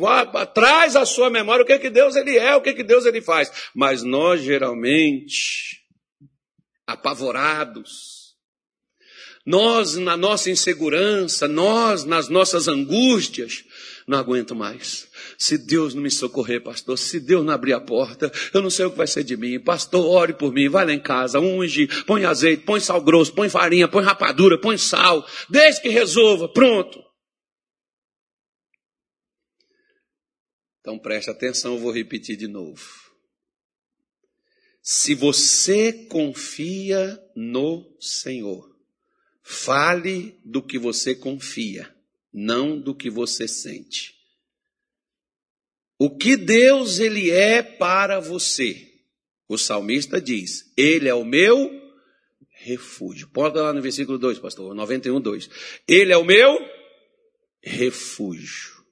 Traz 0.53 0.97
à 0.97 1.07
sua 1.07 1.31
memória 1.31 1.63
o 1.63 1.67
que, 1.67 1.79
que 1.79 1.91
Deus 1.91 2.17
Ele 2.17 2.37
é, 2.37 2.57
o 2.57 2.61
que, 2.61 2.75
que 2.75 2.83
Deus 2.83 3.07
Ele 3.07 3.23
faz. 3.23 3.51
Mas 3.75 4.03
nós 4.03 4.43
geralmente, 4.43 5.81
apavorados, 6.87 8.22
nós, 9.45 9.97
na 9.97 10.17
nossa 10.17 10.51
insegurança, 10.51 11.49
nós, 11.49 12.05
nas 12.05 12.29
nossas 12.29 12.69
angústias, 12.69 13.65
não 14.07 14.19
aguento 14.19 14.55
mais. 14.55 15.09
Se 15.37 15.59
Deus 15.59 15.95
não 15.95 16.03
me 16.03 16.11
socorrer, 16.11 16.63
pastor, 16.63 16.97
se 16.97 17.19
Deus 17.19 17.45
não 17.45 17.53
abrir 17.53 17.73
a 17.73 17.81
porta, 17.81 18.31
eu 18.55 18.63
não 18.63 18.71
sei 18.71 18.87
o 18.87 18.91
que 18.91 18.97
vai 18.97 19.07
ser 19.07 19.25
de 19.25 19.37
mim. 19.37 19.59
Pastor, 19.59 20.05
ore 20.05 20.35
por 20.35 20.53
mim, 20.53 20.69
vai 20.69 20.87
lá 20.87 20.93
em 20.93 21.01
casa, 21.01 21.41
unge, 21.41 21.89
põe 22.05 22.25
azeite, 22.25 22.65
põe 22.65 22.79
sal 22.79 23.01
grosso, 23.01 23.35
põe 23.35 23.49
farinha, 23.49 23.89
põe 23.89 24.05
rapadura, 24.05 24.59
põe 24.61 24.79
sal, 24.79 25.27
desde 25.49 25.83
que 25.83 25.89
resolva, 25.89 26.49
pronto. 26.49 27.03
Então 30.81 30.99
preste 30.99 31.31
atenção, 31.31 31.75
eu 31.75 31.81
vou 31.81 31.93
repetir 31.93 32.37
de 32.37 32.49
novo. 32.49 32.83
Se 34.81 35.15
você 35.15 35.93
confia 36.09 37.21
no 37.37 37.97
Senhor, 38.01 38.72
Fale 39.43 40.39
do 40.45 40.63
que 40.63 40.79
você 40.79 41.15
confia, 41.15 41.95
não 42.33 42.79
do 42.79 42.95
que 42.95 43.11
você 43.11 43.49
sente. 43.49 44.15
O 45.99 46.17
que 46.17 46.37
Deus 46.37 46.99
ele 46.99 47.31
é 47.31 47.63
para 47.63 48.21
você? 48.21 48.89
O 49.49 49.59
salmista 49.59 50.21
diz: 50.21 50.73
Ele 50.77 51.09
é 51.09 51.15
o 51.15 51.25
meu 51.25 51.71
refúgio. 52.51 53.29
Pode 53.29 53.59
lá 53.59 53.73
no 53.73 53.83
versículo 53.83 54.19
2, 54.19 54.39
pastor, 54.39 54.75
91, 54.75 55.21
2. 55.21 55.51
Ele 55.87 56.13
é 56.13 56.17
o 56.17 56.25
meu 56.25 56.59
refúgio. 57.61 58.83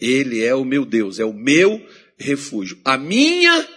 Ele 0.00 0.42
é 0.42 0.54
o 0.54 0.64
meu 0.64 0.86
Deus, 0.86 1.18
é 1.18 1.24
o 1.24 1.32
meu 1.32 1.86
refúgio, 2.16 2.80
a 2.84 2.96
minha 2.96 3.68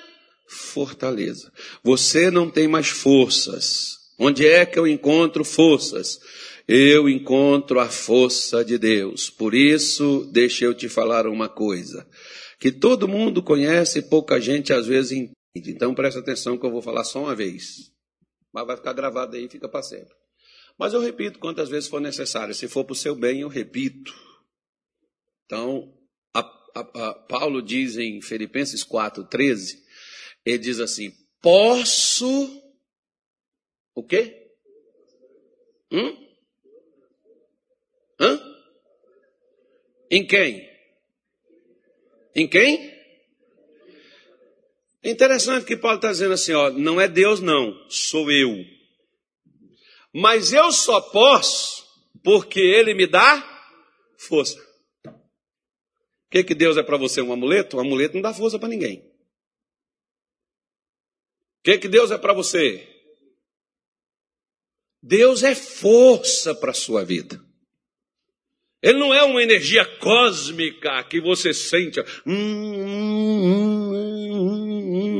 fortaleza. 0.47 1.51
Você 1.83 2.31
não 2.31 2.49
tem 2.49 2.67
mais 2.67 2.87
forças 2.87 4.02
Onde 4.17 4.47
é 4.47 4.65
que 4.65 4.77
eu 4.77 4.87
encontro 4.87 5.43
forças? 5.43 6.19
Eu 6.67 7.09
encontro 7.09 7.79
a 7.79 7.89
força 7.89 8.63
de 8.63 8.77
Deus. 8.77 9.29
Por 9.29 9.53
isso, 9.53 10.29
deixa 10.31 10.65
eu 10.65 10.73
te 10.73 10.87
falar 10.87 11.27
uma 11.27 11.49
coisa. 11.49 12.07
Que 12.59 12.71
todo 12.71 13.07
mundo 13.07 13.43
conhece 13.43 13.99
e 13.99 14.01
pouca 14.01 14.39
gente 14.39 14.71
às 14.71 14.87
vezes 14.87 15.11
entende. 15.11 15.71
Então 15.71 15.93
presta 15.93 16.19
atenção 16.19 16.57
que 16.57 16.65
eu 16.65 16.71
vou 16.71 16.81
falar 16.81 17.03
só 17.03 17.19
uma 17.23 17.35
vez. 17.35 17.91
Mas 18.53 18.65
vai 18.65 18.77
ficar 18.77 18.93
gravado 18.93 19.35
aí, 19.35 19.49
fica 19.49 19.67
para 19.67 19.83
sempre. 19.83 20.13
Mas 20.77 20.93
eu 20.93 21.01
repito 21.01 21.39
quantas 21.39 21.69
vezes 21.69 21.89
for 21.89 21.99
necessário. 21.99 22.53
Se 22.55 22.67
for 22.67 22.83
para 22.85 22.93
o 22.93 22.95
seu 22.95 23.15
bem, 23.15 23.41
eu 23.41 23.47
repito. 23.47 24.13
Então, 25.45 25.93
a, 26.33 26.39
a, 26.75 27.09
a 27.09 27.13
Paulo 27.13 27.61
diz 27.61 27.97
em 27.97 28.21
Filipenses 28.21 28.83
4,13, 28.83 29.75
ele 30.45 30.57
diz 30.57 30.79
assim: 30.79 31.11
Posso 31.41 32.62
o 33.95 34.03
quê? 34.03 34.51
Hum? 35.91 36.27
Hã? 38.19 38.39
Em 40.09 40.25
quem? 40.25 40.69
Em 42.35 42.47
quem? 42.47 42.93
Interessante 45.03 45.65
que 45.65 45.75
Paulo 45.75 45.97
está 45.97 46.11
dizendo 46.11 46.33
assim, 46.33 46.53
ó, 46.53 46.69
não 46.69 46.99
é 46.99 47.07
Deus 47.07 47.41
não, 47.41 47.89
sou 47.89 48.31
eu. 48.31 48.55
Mas 50.13 50.53
eu 50.53 50.71
só 50.71 51.01
posso 51.01 51.83
porque 52.23 52.59
Ele 52.59 52.93
me 52.93 53.05
dá 53.05 53.43
força. 54.17 54.57
O 55.05 56.29
que, 56.31 56.43
que 56.43 56.55
Deus 56.55 56.77
é 56.77 56.83
para 56.83 56.97
você? 56.97 57.21
Um 57.21 57.33
amuleto? 57.33 57.77
Um 57.77 57.81
amuleto 57.81 58.15
não 58.15 58.21
dá 58.21 58.33
força 58.33 58.57
para 58.57 58.69
ninguém. 58.69 58.99
O 61.59 61.63
que, 61.63 61.77
que 61.77 61.87
Deus 61.87 62.11
é 62.11 62.17
para 62.17 62.33
você? 62.33 62.92
Deus 65.05 65.43
é 65.43 65.53
força 65.53 66.55
para 66.55 66.71
a 66.71 66.73
sua 66.73 67.03
vida. 67.03 67.37
Ele 68.81 68.97
não 68.97 69.13
é 69.13 69.21
uma 69.21 69.43
energia 69.43 69.83
cósmica 69.99 71.03
que 71.03 71.19
você 71.19 71.53
sente. 71.53 71.99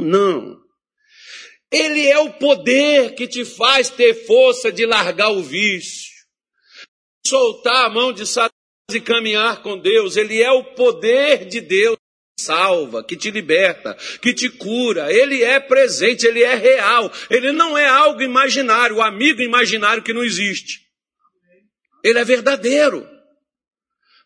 Não. 0.06 0.58
Ele 1.69 2.08
é 2.08 2.17
o 2.19 2.32
poder 2.34 3.13
que 3.15 3.28
te 3.28 3.43
faz 3.43 3.89
ter 3.89 4.13
força 4.26 4.72
de 4.72 4.86
largar 4.86 5.32
o 5.32 5.43
vício, 5.43 6.13
soltar 7.26 7.86
a 7.86 7.89
mão 7.89 8.13
de 8.13 8.26
Satanás 8.26 8.54
e 8.89 9.02
caminhar 9.02 9.62
com 9.62 9.78
Deus. 9.78 10.15
Ele 10.15 10.41
é 10.41 10.52
o 10.52 10.63
poder 10.76 11.46
de 11.46 11.60
Deus 11.60 11.98
salva, 12.43 13.03
que 13.03 13.15
te 13.15 13.32
liberta, 13.32 13.95
que 14.21 14.34
te 14.34 14.49
cura. 14.49 15.12
Ele 15.12 15.43
é 15.43 15.60
presente, 15.60 16.25
ele 16.25 16.43
é 16.43 16.56
real. 16.56 17.12
Ele 17.29 17.51
não 17.51 17.77
é 17.77 17.88
algo 17.88 18.21
imaginário, 18.21 18.97
o 18.97 19.01
amigo 19.01 19.41
imaginário 19.41 20.03
que 20.03 20.13
não 20.13 20.23
existe. 20.23 20.82
Ele 22.03 22.19
é 22.19 22.23
verdadeiro. 22.23 23.08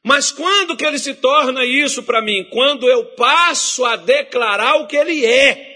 Mas 0.03 0.31
quando 0.31 0.77
que 0.77 0.85
ele 0.85 0.97
se 0.97 1.13
torna 1.15 1.65
isso 1.65 2.01
para 2.03 2.21
mim? 2.21 2.47
Quando 2.51 2.89
eu 2.89 3.05
passo 3.15 3.83
a 3.83 3.95
declarar 3.95 4.75
o 4.75 4.87
que 4.87 4.95
ele 4.95 5.25
é, 5.25 5.75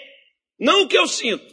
não 0.59 0.83
o 0.83 0.87
que 0.87 0.97
eu 0.97 1.07
sinto. 1.07 1.51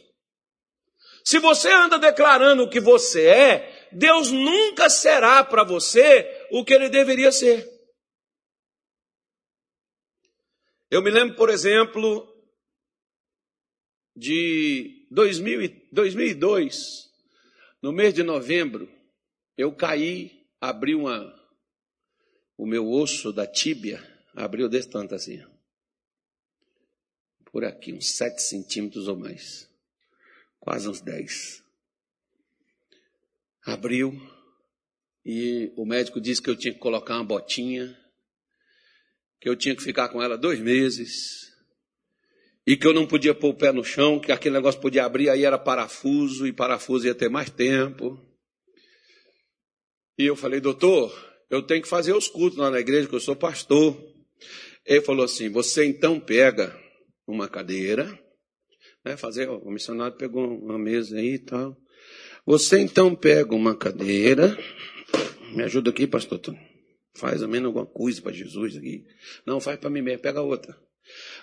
Se 1.25 1.39
você 1.39 1.71
anda 1.71 1.99
declarando 1.99 2.63
o 2.63 2.71
que 2.71 2.81
você 2.81 3.27
é, 3.27 3.89
Deus 3.93 4.31
nunca 4.31 4.89
será 4.89 5.43
para 5.45 5.65
você 5.65 6.27
o 6.51 6.65
que 6.65 6.73
ele 6.73 6.89
deveria 6.89 7.33
ser. 7.33 7.78
Eu 10.91 11.03
me 11.03 11.11
lembro, 11.11 11.37
por 11.37 11.51
exemplo, 11.51 12.27
de 14.17 15.07
2000, 15.11 15.89
2002, 15.93 17.13
no 17.83 17.93
mês 17.93 18.15
de 18.15 18.23
novembro, 18.23 18.91
eu 19.57 19.75
caí, 19.75 20.47
abri 20.61 20.95
uma, 20.95 21.35
o 22.57 22.67
meu 22.67 22.91
osso 22.91 23.33
da 23.33 23.47
tíbia, 23.47 24.03
abriu 24.35 24.69
desse 24.69 24.89
tanto 24.89 25.15
assim. 25.15 25.45
Por 27.53 27.65
aqui, 27.65 27.93
uns 27.93 28.17
7 28.17 28.41
centímetros 28.41 29.09
ou 29.09 29.17
mais. 29.17 29.71
Quase 30.59 30.89
uns 30.89 31.01
10. 31.01 31.63
Abriu 33.65 34.13
e 35.25 35.71
o 35.77 35.85
médico 35.85 36.21
disse 36.21 36.41
que 36.41 36.49
eu 36.49 36.57
tinha 36.57 36.73
que 36.73 36.81
colocar 36.81 37.17
uma 37.17 37.25
botinha 37.25 37.95
que 39.41 39.49
eu 39.49 39.57
tinha 39.57 39.75
que 39.75 39.83
ficar 39.83 40.09
com 40.09 40.23
ela 40.23 40.37
dois 40.37 40.61
meses, 40.61 41.49
e 42.67 42.77
que 42.77 42.87
eu 42.87 42.93
não 42.93 43.07
podia 43.07 43.35
pôr 43.35 43.49
o 43.49 43.57
pé 43.57 43.73
no 43.73 43.83
chão, 43.83 44.21
que 44.21 44.31
aquele 44.31 44.55
negócio 44.55 44.81
podia 44.81 45.05
abrir, 45.05 45.31
aí 45.31 45.45
era 45.45 45.59
parafuso, 45.59 46.47
e 46.47 46.53
parafuso 46.53 47.07
ia 47.07 47.15
ter 47.15 47.31
mais 47.31 47.49
tempo. 47.49 48.23
E 50.19 50.27
eu 50.27 50.37
falei, 50.37 50.61
doutor, 50.61 51.11
eu 51.49 51.63
tenho 51.63 51.81
que 51.81 51.89
fazer 51.89 52.13
os 52.13 52.29
cultos 52.29 52.59
lá 52.59 52.71
na 52.71 52.81
igreja, 52.81 53.09
que 53.09 53.15
eu 53.15 53.21
sou 53.21 53.35
pastor. 53.35 53.97
Ele 54.85 55.01
falou 55.01 55.25
assim: 55.25 55.49
você 55.49 55.85
então 55.87 56.21
pega 56.21 56.79
uma 57.27 57.49
cadeira, 57.49 58.19
né, 59.05 59.17
fazer, 59.17 59.49
o 59.49 59.71
missionário 59.71 60.17
pegou 60.17 60.47
uma 60.47 60.79
mesa 60.79 61.17
aí 61.17 61.35
e 61.35 61.39
tal. 61.39 61.77
Você 62.45 62.79
então 62.81 63.15
pega 63.15 63.55
uma 63.55 63.77
cadeira. 63.77 64.57
Me 65.55 65.63
ajuda 65.63 65.91
aqui, 65.91 66.07
pastor. 66.07 66.41
Faz 67.15 67.43
ao 67.43 67.49
menos 67.49 67.67
alguma 67.67 67.87
coisa 67.87 68.23
para 68.23 68.33
Jesus 68.33 68.77
aqui. 68.77 69.05
Não, 69.47 69.61
faz 69.61 69.79
para 69.79 69.91
mim 69.91 70.03
mesmo, 70.03 70.23
pega 70.23 70.41
outra. 70.41 70.77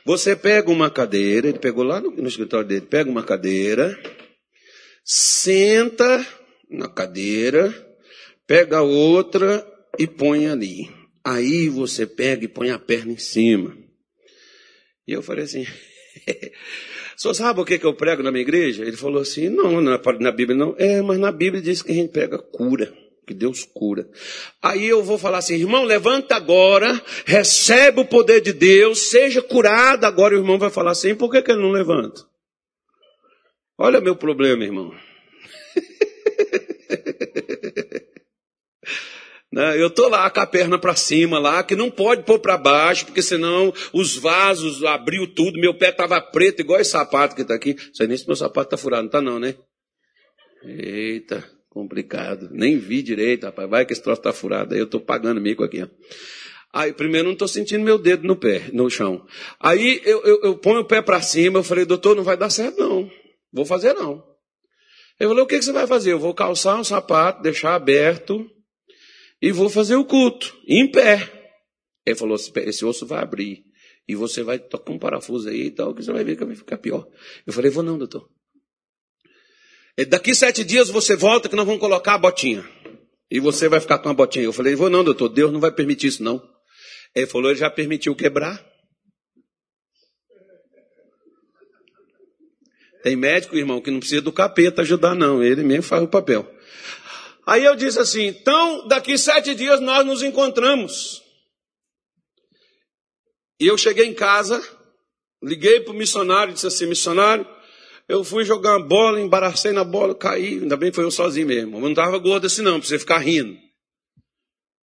Você 0.05 0.35
pega 0.35 0.69
uma 0.69 0.89
cadeira, 0.89 1.49
ele 1.49 1.59
pegou 1.59 1.83
lá 1.83 1.99
no, 1.99 2.11
no 2.11 2.27
escritório 2.27 2.67
dele, 2.67 2.85
pega 2.85 3.09
uma 3.09 3.23
cadeira, 3.23 3.99
senta 5.03 6.25
na 6.69 6.87
cadeira, 6.87 7.73
pega 8.45 8.81
outra 8.81 9.65
e 9.97 10.07
põe 10.07 10.47
ali. 10.47 10.89
Aí 11.23 11.67
você 11.67 12.05
pega 12.05 12.45
e 12.45 12.47
põe 12.47 12.69
a 12.69 12.77
perna 12.77 13.13
em 13.13 13.17
cima. 13.17 13.75
E 15.07 15.13
eu 15.13 15.23
falei 15.23 15.45
assim, 15.45 15.65
só 17.17 17.33
sabe 17.33 17.59
o 17.59 17.65
que, 17.65 17.79
que 17.79 17.85
eu 17.85 17.95
prego 17.95 18.21
na 18.21 18.31
minha 18.31 18.43
igreja? 18.43 18.83
Ele 18.83 18.95
falou 18.95 19.21
assim, 19.21 19.49
não, 19.49 19.81
na, 19.81 19.99
na 20.19 20.31
Bíblia 20.31 20.57
não. 20.57 20.75
É, 20.77 21.01
mas 21.01 21.17
na 21.17 21.31
Bíblia 21.31 21.61
diz 21.61 21.81
que 21.81 21.91
a 21.91 21.95
gente 21.95 22.11
pega 22.11 22.37
cura 22.37 22.93
que 23.25 23.33
Deus 23.33 23.63
cura. 23.63 24.07
Aí 24.61 24.85
eu 24.85 25.03
vou 25.03 25.17
falar 25.17 25.39
assim, 25.39 25.55
irmão, 25.55 25.83
levanta 25.83 26.35
agora, 26.35 27.01
recebe 27.25 28.01
o 28.01 28.05
poder 28.05 28.41
de 28.41 28.53
Deus, 28.53 29.09
seja 29.09 29.41
curado 29.41 30.05
agora. 30.05 30.35
O 30.35 30.39
irmão 30.39 30.59
vai 30.59 30.69
falar 30.69 30.91
assim, 30.91 31.15
por 31.15 31.31
que, 31.31 31.41
que 31.41 31.51
ele 31.51 31.61
não 31.61 31.71
levanta? 31.71 32.21
Olha 33.77 33.99
meu 33.99 34.15
problema, 34.15 34.63
irmão. 34.63 34.93
Né? 39.55 39.81
Eu 39.81 39.89
tô 39.89 40.09
lá 40.09 40.29
com 40.29 40.41
a 40.41 40.45
perna 40.45 40.77
para 40.77 40.97
cima 40.97 41.39
lá, 41.39 41.63
que 41.63 41.77
não 41.77 41.89
pode 41.89 42.23
pôr 42.23 42.39
para 42.39 42.57
baixo, 42.57 43.05
porque 43.05 43.21
senão 43.21 43.73
os 43.93 44.17
vasos 44.17 44.83
abriu 44.83 45.33
tudo, 45.33 45.61
meu 45.61 45.73
pé 45.73 45.93
tava 45.93 46.19
preto 46.19 46.59
igual 46.59 46.81
esse 46.81 46.91
sapato 46.91 47.33
que 47.33 47.41
está 47.41 47.53
aqui. 47.53 47.73
Não 47.73 47.93
sei 47.93 48.05
nem 48.05 48.17
se 48.17 48.27
meu 48.27 48.35
sapato 48.35 48.71
tá 48.71 48.75
furado, 48.75 49.03
não 49.03 49.09
tá 49.09 49.21
não, 49.21 49.39
né? 49.39 49.55
Eita, 50.61 51.49
complicado. 51.75 52.47
Nem 52.53 52.79
vi 52.79 53.03
direito, 53.03 53.43
rapaz. 53.43 53.69
Vai 53.69 53.85
que 53.85 53.91
esse 53.91 54.01
troço 54.01 54.21
tá 54.21 54.31
furado. 54.31 54.73
Aí 54.73 54.79
eu 54.79 54.87
tô 54.87 54.97
pagando 54.97 55.41
mico 55.41 55.61
aqui, 55.61 55.83
ó. 55.83 55.87
Aí, 56.71 56.93
primeiro, 56.93 57.25
não 57.25 57.33
estou 57.33 57.47
sentindo 57.47 57.83
meu 57.83 57.97
dedo 57.97 58.25
no 58.25 58.35
pé, 58.35 58.69
no 58.71 58.89
chão. 58.89 59.25
Aí, 59.59 60.01
eu, 60.05 60.23
eu, 60.23 60.39
eu 60.43 60.57
ponho 60.57 60.79
o 60.79 60.85
pé 60.85 61.01
para 61.01 61.21
cima, 61.21 61.59
eu 61.59 61.63
falei, 61.63 61.85
doutor, 61.85 62.15
não 62.15 62.23
vai 62.23 62.37
dar 62.37 62.49
certo, 62.49 62.79
não. 62.79 63.09
Vou 63.51 63.65
fazer, 63.65 63.93
não. 63.93 64.23
Ele 65.19 65.29
falou, 65.29 65.43
o 65.43 65.47
que, 65.47 65.57
que 65.57 65.65
você 65.65 65.71
vai 65.71 65.87
fazer? 65.87 66.11
Eu 66.11 66.19
vou 66.19 66.33
calçar 66.33 66.77
um 66.77 66.83
sapato, 66.83 67.41
deixar 67.41 67.75
aberto, 67.75 68.45
e 69.41 69.53
vou 69.53 69.69
fazer 69.69 69.95
o 69.95 70.03
culto, 70.03 70.53
em 70.67 70.89
pé. 70.89 71.31
Ele 72.05 72.15
falou, 72.15 72.35
esse 72.35 72.85
osso 72.85 73.05
vai 73.05 73.21
abrir. 73.21 73.63
E 74.07 74.13
você 74.13 74.43
vai 74.43 74.59
tocar 74.59 74.91
um 74.91 74.99
parafuso 74.99 75.47
aí 75.47 75.67
e 75.67 75.71
tal, 75.71 75.93
que 75.93 76.03
você 76.03 76.11
vai 76.11 76.23
ver 76.23 76.35
que 76.37 76.43
vai 76.43 76.55
ficar 76.55 76.77
pior. 76.77 77.07
Eu 77.47 77.53
falei, 77.53 77.71
vou 77.71 77.83
não, 77.83 77.97
doutor. 77.97 78.29
Daqui 80.03 80.35
sete 80.35 80.63
dias 80.63 80.89
você 80.89 81.15
volta 81.15 81.47
que 81.47 81.55
nós 81.55 81.65
vamos 81.65 81.79
colocar 81.79 82.15
a 82.15 82.17
botinha. 82.17 82.67
E 83.31 83.39
você 83.39 83.69
vai 83.69 83.79
ficar 83.79 83.99
com 83.99 84.09
a 84.09 84.13
botinha. 84.13 84.45
Eu 84.45 84.53
falei, 84.53 84.75
vou 84.75 84.89
não, 84.89 85.03
doutor, 85.03 85.29
Deus 85.29 85.51
não 85.51 85.59
vai 85.59 85.71
permitir 85.71 86.07
isso 86.07 86.23
não. 86.23 86.41
Ele 87.15 87.25
falou, 87.25 87.49
ele 87.49 87.59
já 87.59 87.69
permitiu 87.69 88.15
quebrar. 88.15 88.63
Tem 93.05 93.15
médico, 93.15 93.55
irmão, 93.55 93.79
que 93.79 93.91
não 93.91 93.99
precisa 93.99 94.21
do 94.21 94.31
capeta 94.31 94.81
ajudar, 94.81 95.13
não. 95.13 95.43
Ele 95.43 95.63
mesmo 95.63 95.83
faz 95.83 96.03
o 96.03 96.07
papel. 96.07 96.51
Aí 97.45 97.63
eu 97.63 97.75
disse 97.75 97.99
assim: 97.99 98.25
então, 98.25 98.87
daqui 98.87 99.15
sete 99.17 99.53
dias 99.53 99.79
nós 99.79 100.03
nos 100.03 100.23
encontramos. 100.23 101.21
E 103.59 103.67
eu 103.67 103.77
cheguei 103.77 104.05
em 104.05 104.13
casa, 104.13 104.61
liguei 105.41 105.79
para 105.81 105.93
o 105.93 105.95
missionário, 105.95 106.53
disse 106.53 106.65
assim: 106.65 106.87
missionário, 106.87 107.47
eu 108.07 108.23
fui 108.23 108.45
jogar 108.45 108.77
uma 108.77 108.85
bola, 108.85 109.19
embaracei 109.19 109.71
na 109.71 109.83
bola, 109.83 110.13
caí. 110.13 110.59
Ainda 110.59 110.77
bem 110.77 110.89
que 110.89 110.95
foi 110.95 111.05
eu 111.05 111.11
sozinho 111.11 111.47
mesmo. 111.47 111.77
Eu 111.77 111.81
não 111.81 111.89
estava 111.89 112.17
gordo 112.17 112.45
assim, 112.45 112.61
não, 112.61 112.79
para 112.79 112.87
você 112.87 112.99
ficar 112.99 113.17
rindo. 113.17 113.57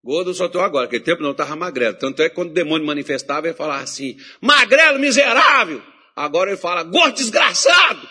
Gordo 0.05 0.35
só 0.35 0.47
estou 0.47 0.61
agora, 0.61 0.87
aquele 0.87 1.05
tempo 1.05 1.23
não 1.23 1.31
estava 1.31 1.55
magrelo. 1.55 1.97
Tanto 1.97 2.23
é 2.23 2.29
que 2.29 2.35
quando 2.35 2.51
o 2.51 2.55
demônio 2.55 2.85
manifestava, 2.85 3.47
ele 3.47 3.57
falava 3.57 3.85
assim: 3.85 4.17
magrelo 4.41 4.99
miserável. 4.99 5.81
Agora 6.17 6.51
ele 6.51 6.59
fala: 6.59 6.83
gordo 6.83 7.15
desgraçado. 7.15 8.09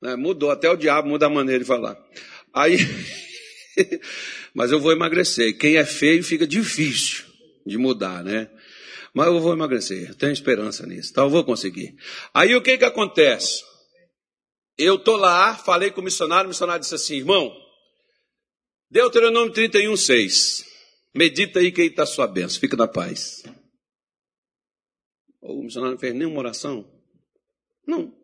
Né? 0.00 0.14
Mudou, 0.14 0.50
até 0.50 0.70
o 0.70 0.76
diabo 0.76 1.08
muda 1.08 1.26
a 1.26 1.30
maneira 1.30 1.58
de 1.58 1.66
falar. 1.66 1.96
Aí. 2.54 2.78
Mas 4.54 4.70
eu 4.70 4.78
vou 4.78 4.92
emagrecer. 4.92 5.58
Quem 5.58 5.76
é 5.76 5.84
feio 5.84 6.22
fica 6.22 6.46
difícil 6.46 7.24
de 7.66 7.76
mudar, 7.76 8.22
né? 8.22 8.48
Mas 9.12 9.26
eu 9.26 9.40
vou 9.40 9.52
emagrecer. 9.52 10.14
Tenho 10.14 10.32
esperança 10.32 10.86
nisso. 10.86 11.10
Então 11.10 11.24
eu 11.24 11.30
vou 11.30 11.44
conseguir. 11.44 11.96
Aí 12.32 12.54
o 12.54 12.62
que 12.62 12.78
que 12.78 12.84
acontece? 12.84 13.62
Eu 14.78 14.96
tô 14.96 15.16
lá, 15.16 15.56
falei 15.56 15.90
com 15.90 16.00
o 16.00 16.04
missionário, 16.04 16.46
o 16.46 16.48
missionário 16.48 16.80
disse 16.80 16.94
assim, 16.94 17.16
irmão, 17.16 17.52
Deuteronômio 18.88 19.52
31, 19.52 19.96
6. 19.96 20.64
Medita 21.14 21.58
aí 21.58 21.72
que 21.72 21.82
aí 21.82 21.88
está 21.88 22.04
a 22.04 22.06
sua 22.06 22.26
bênção. 22.26 22.60
Fica 22.60 22.76
na 22.76 22.86
paz. 22.86 23.42
O 25.40 25.62
missionário 25.62 25.94
não 25.94 26.00
fez 26.00 26.14
nenhuma 26.14 26.38
oração? 26.38 26.88
Não. 27.86 28.16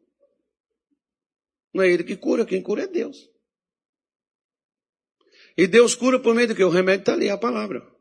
Não 1.73 1.83
é 1.83 1.91
ele 1.91 2.05
que 2.05 2.17
cura, 2.17 2.47
quem 2.47 2.63
cura 2.63 2.85
é 2.85 2.87
Deus. 2.87 3.29
E 5.57 5.67
Deus 5.67 5.95
cura 5.95 6.21
por 6.21 6.35
meio 6.35 6.49
do 6.49 6.55
que? 6.55 6.63
O 6.63 6.71
remédio 6.71 7.03
está 7.03 7.13
ali, 7.15 7.29
a 7.29 7.37
palavra. 7.37 7.94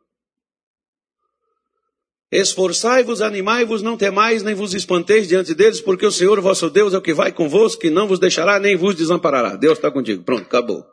Esforçai-vos, 2.36 3.22
animai-vos, 3.22 3.84
não 3.84 3.96
temais, 3.96 4.42
nem 4.42 4.56
vos 4.56 4.74
espanteis 4.74 5.28
diante 5.28 5.54
deles, 5.54 5.80
porque 5.80 6.04
o 6.04 6.12
Senhor 6.12 6.42
vosso 6.42 6.68
Deus 6.68 6.92
é 6.92 6.98
o 6.98 7.02
que 7.02 7.14
vai 7.14 7.32
convosco, 7.32 7.80
que 7.80 7.92
não 7.92 8.08
vos 8.08 8.18
deixará, 8.18 8.60
nem 8.60 8.76
vos 8.76 8.96
desamparará. 8.96 9.56
Deus 9.56 9.78
está 9.78 9.92
contigo. 9.92 10.24
Pronto, 10.24 10.42
acabou. 10.42 10.84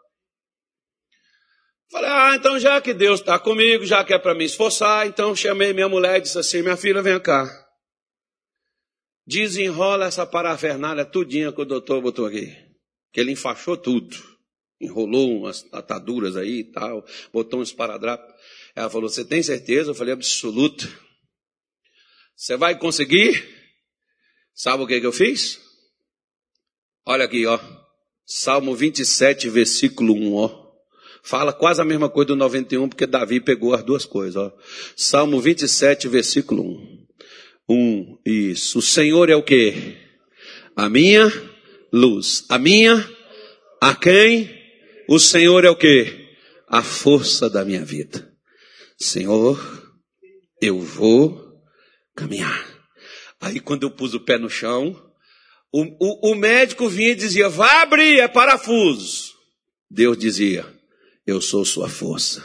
Falei, 1.91 2.11
ah, 2.11 2.37
então 2.37 2.61
já 2.61 2.79
que 2.83 2.93
Deus 2.93 3.21
está 3.21 3.39
comigo, 3.39 3.87
já 3.87 4.05
que 4.05 4.13
é 4.13 4.19
para 4.19 4.35
me 4.35 4.45
esforçar, 4.45 5.07
então 5.07 5.35
chamei 5.35 5.73
minha 5.73 5.89
mulher 5.89 6.19
e 6.19 6.21
disse 6.21 6.39
assim, 6.39 6.61
minha 6.61 6.77
filha, 6.77 7.01
vem 7.01 7.19
cá. 7.19 7.49
Desenrola 9.27 10.07
essa 10.07 10.27
parafernália 10.27 11.07
tudinha 11.07 11.53
que 11.53 11.63
o 11.63 11.65
doutor 11.65 12.03
botou 12.03 12.27
aqui. 12.27 12.55
Que 13.15 13.21
ele 13.21 13.33
enfaixou 13.33 13.79
tudo 13.79 14.15
enrolou 14.81 15.41
umas 15.41 15.67
ataduras 15.73 16.37
aí 16.37 16.61
e 16.61 16.65
tal, 16.65 17.05
botou 17.31 17.61
um 17.61 17.63
esparadrapo. 17.63 18.33
Ela 18.75 18.89
falou: 18.89 19.11
Você 19.11 19.25
tem 19.25 19.43
certeza? 19.43 19.91
Eu 19.91 19.95
falei: 19.95 20.15
Absoluta. 20.15 20.89
Você 22.41 22.57
vai 22.57 22.75
conseguir? 22.75 23.47
Sabe 24.55 24.83
o 24.83 24.87
que, 24.87 24.99
que 24.99 25.07
eu 25.07 25.13
fiz? 25.13 25.61
Olha 27.05 27.27
aqui, 27.27 27.45
ó. 27.45 27.61
Salmo 28.25 28.75
27, 28.75 29.51
versículo 29.51 30.15
1, 30.15 30.35
ó. 30.37 30.71
Fala 31.23 31.53
quase 31.53 31.83
a 31.83 31.85
mesma 31.85 32.09
coisa 32.09 32.29
do 32.29 32.37
91, 32.37 32.89
porque 32.89 33.07
Davi 33.07 33.43
pegou 33.43 33.75
as 33.75 33.85
duas 33.85 34.07
coisas, 34.07 34.37
ó. 34.37 34.57
Salmo 34.97 35.39
27, 35.39 36.09
versículo 36.09 36.63
1. 36.63 37.07
1, 37.69 38.19
isso. 38.25 38.79
O 38.79 38.83
Senhor 38.83 39.29
é 39.29 39.37
o 39.37 39.43
que? 39.43 39.99
A 40.75 40.89
minha 40.89 41.31
luz. 41.93 42.47
A 42.49 42.59
minha, 42.59 43.07
a 43.83 43.95
quem 43.95 44.49
o 45.11 45.19
Senhor 45.19 45.63
é 45.63 45.69
o 45.69 45.77
que? 45.77 46.31
A 46.67 46.83
força 46.83 47.51
da 47.51 47.67
minha 47.67 47.85
vida. 47.85 48.33
Senhor, 48.99 49.61
eu 50.63 50.81
vou 50.81 51.50
caminhar. 52.15 52.67
Aí 53.41 53.61
quando 53.61 53.85
eu 53.85 53.91
pus 53.91 54.15
o 54.15 54.21
pé 54.21 54.39
no 54.39 54.51
chão, 54.51 54.95
o, 55.73 55.83
o, 55.83 56.33
o 56.33 56.35
médico 56.35 56.89
vinha 56.89 57.13
e 57.13 57.15
dizia, 57.15 57.49
vá 57.49 57.83
abrir, 57.83 58.19
é 58.19 58.29
parafuso. 58.29 59.33
Deus 59.91 60.17
dizia, 60.19 60.67
eu 61.27 61.41
sou 61.41 61.65
sua 61.65 61.89
força. 61.89 62.45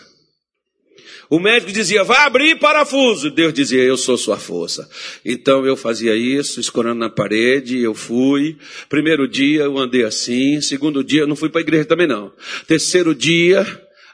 O 1.30 1.39
médico 1.39 1.71
dizia, 1.71 2.04
vai 2.04 2.19
abrir 2.19 2.60
parafuso. 2.60 3.32
Deus 3.32 3.51
dizia, 3.51 3.82
eu 3.82 3.97
sou 3.97 4.17
sua 4.17 4.38
força. 4.38 4.88
Então 5.23 5.65
eu 5.65 5.75
fazia 5.75 6.15
isso, 6.15 6.60
escorando 6.60 6.99
na 6.99 7.10
parede, 7.10 7.80
eu 7.80 7.93
fui. 7.93 8.58
Primeiro 8.89 9.28
dia 9.28 9.63
eu 9.63 9.78
andei 9.78 10.04
assim, 10.04 10.62
segundo 10.62 11.04
dia 11.04 11.21
eu 11.21 11.28
não 11.28 11.36
fui 11.36 11.49
para 11.49 11.62
a 11.62 11.63
igreja 11.63 11.86
também 11.86 12.08
não. 12.08 12.32
Terceiro 12.67 13.15
dia, 13.15 13.65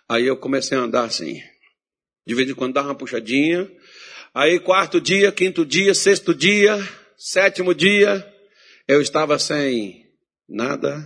aí 0.08 0.26
eu 0.26 0.38
comecei 0.38 0.78
a 0.78 0.82
andar 0.82 1.04
assim. 1.04 1.42
De 2.26 2.34
vez 2.34 2.50
em 2.50 2.54
quando 2.54 2.74
dava 2.74 2.90
uma 2.90 2.96
puxadinha. 2.96 3.70
Aí 4.34 4.62
quarto 4.62 5.02
dia, 5.02 5.30
quinto 5.30 5.66
dia, 5.66 5.94
sexto 5.94 6.34
dia, 6.34 6.78
sétimo 7.18 7.76
dia, 7.76 8.26
eu 8.88 9.02
estava 9.02 9.38
sem 9.38 10.10
nada, 10.48 11.06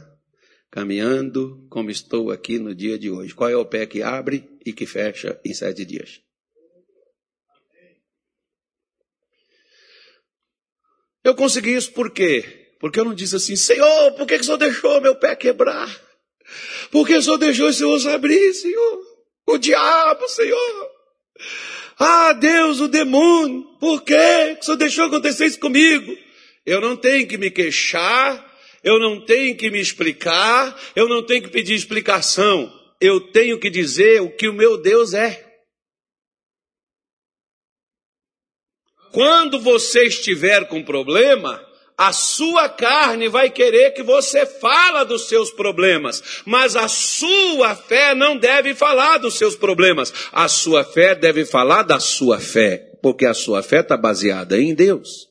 caminhando 0.69 1.65
como 1.67 1.89
estou 1.89 2.29
aqui 2.29 2.59
no 2.59 2.75
dia 2.75 2.99
de 2.99 3.09
hoje. 3.09 3.33
Qual 3.33 3.49
é 3.49 3.55
o 3.57 3.65
pé 3.65 3.88
que 3.88 4.03
abre 4.03 4.47
e 4.63 4.71
que 4.71 4.85
fecha 4.85 5.41
em 5.43 5.55
sete 5.55 5.83
dias? 5.83 6.21
Eu 11.23 11.33
consegui 11.33 11.75
isso 11.75 11.91
por 11.93 12.11
quê? 12.11 12.75
Porque 12.79 12.99
eu 12.99 13.05
não 13.05 13.15
disse 13.15 13.35
assim, 13.35 13.55
Senhor, 13.55 14.11
por 14.11 14.27
que, 14.27 14.35
que 14.35 14.41
o 14.41 14.43
Senhor 14.43 14.57
deixou 14.57 15.01
meu 15.01 15.15
pé 15.15 15.35
quebrar? 15.35 15.89
Por 16.91 17.07
que 17.07 17.15
o 17.15 17.23
Senhor 17.23 17.39
deixou 17.39 17.69
esse 17.69 17.83
osso 17.83 18.07
abrir, 18.07 18.53
Senhor? 18.53 19.01
O 19.47 19.57
diabo, 19.57 20.27
Senhor. 20.27 20.91
Ah, 21.97 22.34
Deus, 22.34 22.79
o 22.81 22.88
demônio, 22.88 23.63
por 23.79 24.03
que 24.03 24.58
o 24.60 24.63
Senhor 24.63 24.77
deixou 24.77 25.05
acontecer 25.05 25.45
isso 25.45 25.60
comigo? 25.60 26.15
Eu 26.65 26.81
não 26.81 26.97
tenho 26.97 27.27
que 27.27 27.38
me 27.38 27.49
queixar, 27.49 28.53
eu 28.84 28.99
não 28.99 29.23
tenho 29.23 29.55
que 29.55 29.69
me 29.69 29.79
explicar, 29.79 30.77
eu 30.95 31.08
não 31.08 31.25
tenho 31.25 31.43
que 31.43 31.49
pedir 31.49 31.73
explicação, 31.73 32.71
eu 32.99 33.31
tenho 33.31 33.60
que 33.60 33.69
dizer 33.69 34.21
o 34.21 34.36
que 34.36 34.47
o 34.47 34.53
meu 34.53 34.77
Deus 34.81 35.13
é. 35.13 35.43
Quando 39.12 39.60
você 39.62 40.03
estiver 40.03 40.67
com 40.67 40.84
problema, 40.84 41.65
a 41.97 42.12
sua 42.12 42.67
carne 42.67 43.29
vai 43.29 43.49
querer 43.49 43.91
que 43.91 44.03
você 44.03 44.45
fala 44.45 45.03
dos 45.03 45.27
seus 45.27 45.51
problemas, 45.51 46.41
mas 46.45 46.75
a 46.75 46.88
sua 46.88 47.75
fé 47.75 48.13
não 48.13 48.38
deve 48.38 48.73
falar 48.73 49.17
dos 49.17 49.36
seus 49.36 49.55
problemas. 49.55 50.13
A 50.31 50.47
sua 50.47 50.84
fé 50.84 51.15
deve 51.15 51.45
falar 51.45 51.84
da 51.84 51.99
sua 51.99 52.39
fé, 52.39 52.91
porque 53.01 53.25
a 53.25 53.34
sua 53.34 53.63
fé 53.63 53.79
está 53.79 53.95
baseada 53.95 54.60
em 54.60 54.73
Deus. 54.73 55.27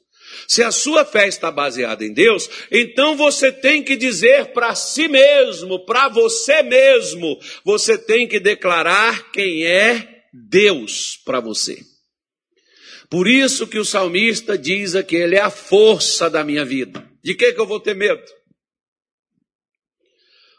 Se 0.48 0.62
a 0.62 0.70
sua 0.70 1.04
fé 1.04 1.28
está 1.28 1.50
baseada 1.50 2.04
em 2.04 2.12
Deus, 2.12 2.48
então 2.70 3.16
você 3.16 3.52
tem 3.52 3.82
que 3.82 3.96
dizer 3.96 4.52
para 4.52 4.74
si 4.74 5.08
mesmo, 5.08 5.84
para 5.84 6.08
você 6.08 6.62
mesmo, 6.62 7.38
você 7.64 7.96
tem 7.96 8.26
que 8.26 8.40
declarar 8.40 9.30
quem 9.32 9.64
é 9.66 10.22
Deus 10.32 11.18
para 11.24 11.40
você. 11.40 11.93
Por 13.10 13.28
isso 13.28 13.66
que 13.66 13.78
o 13.78 13.84
salmista 13.84 14.56
diz 14.56 14.94
que 15.02 15.16
ele 15.16 15.36
é 15.36 15.40
a 15.40 15.50
força 15.50 16.28
da 16.28 16.42
minha 16.42 16.64
vida. 16.64 17.06
De 17.22 17.34
que, 17.34 17.52
que 17.52 17.60
eu 17.60 17.66
vou 17.66 17.80
ter 17.80 17.94
medo? 17.94 18.22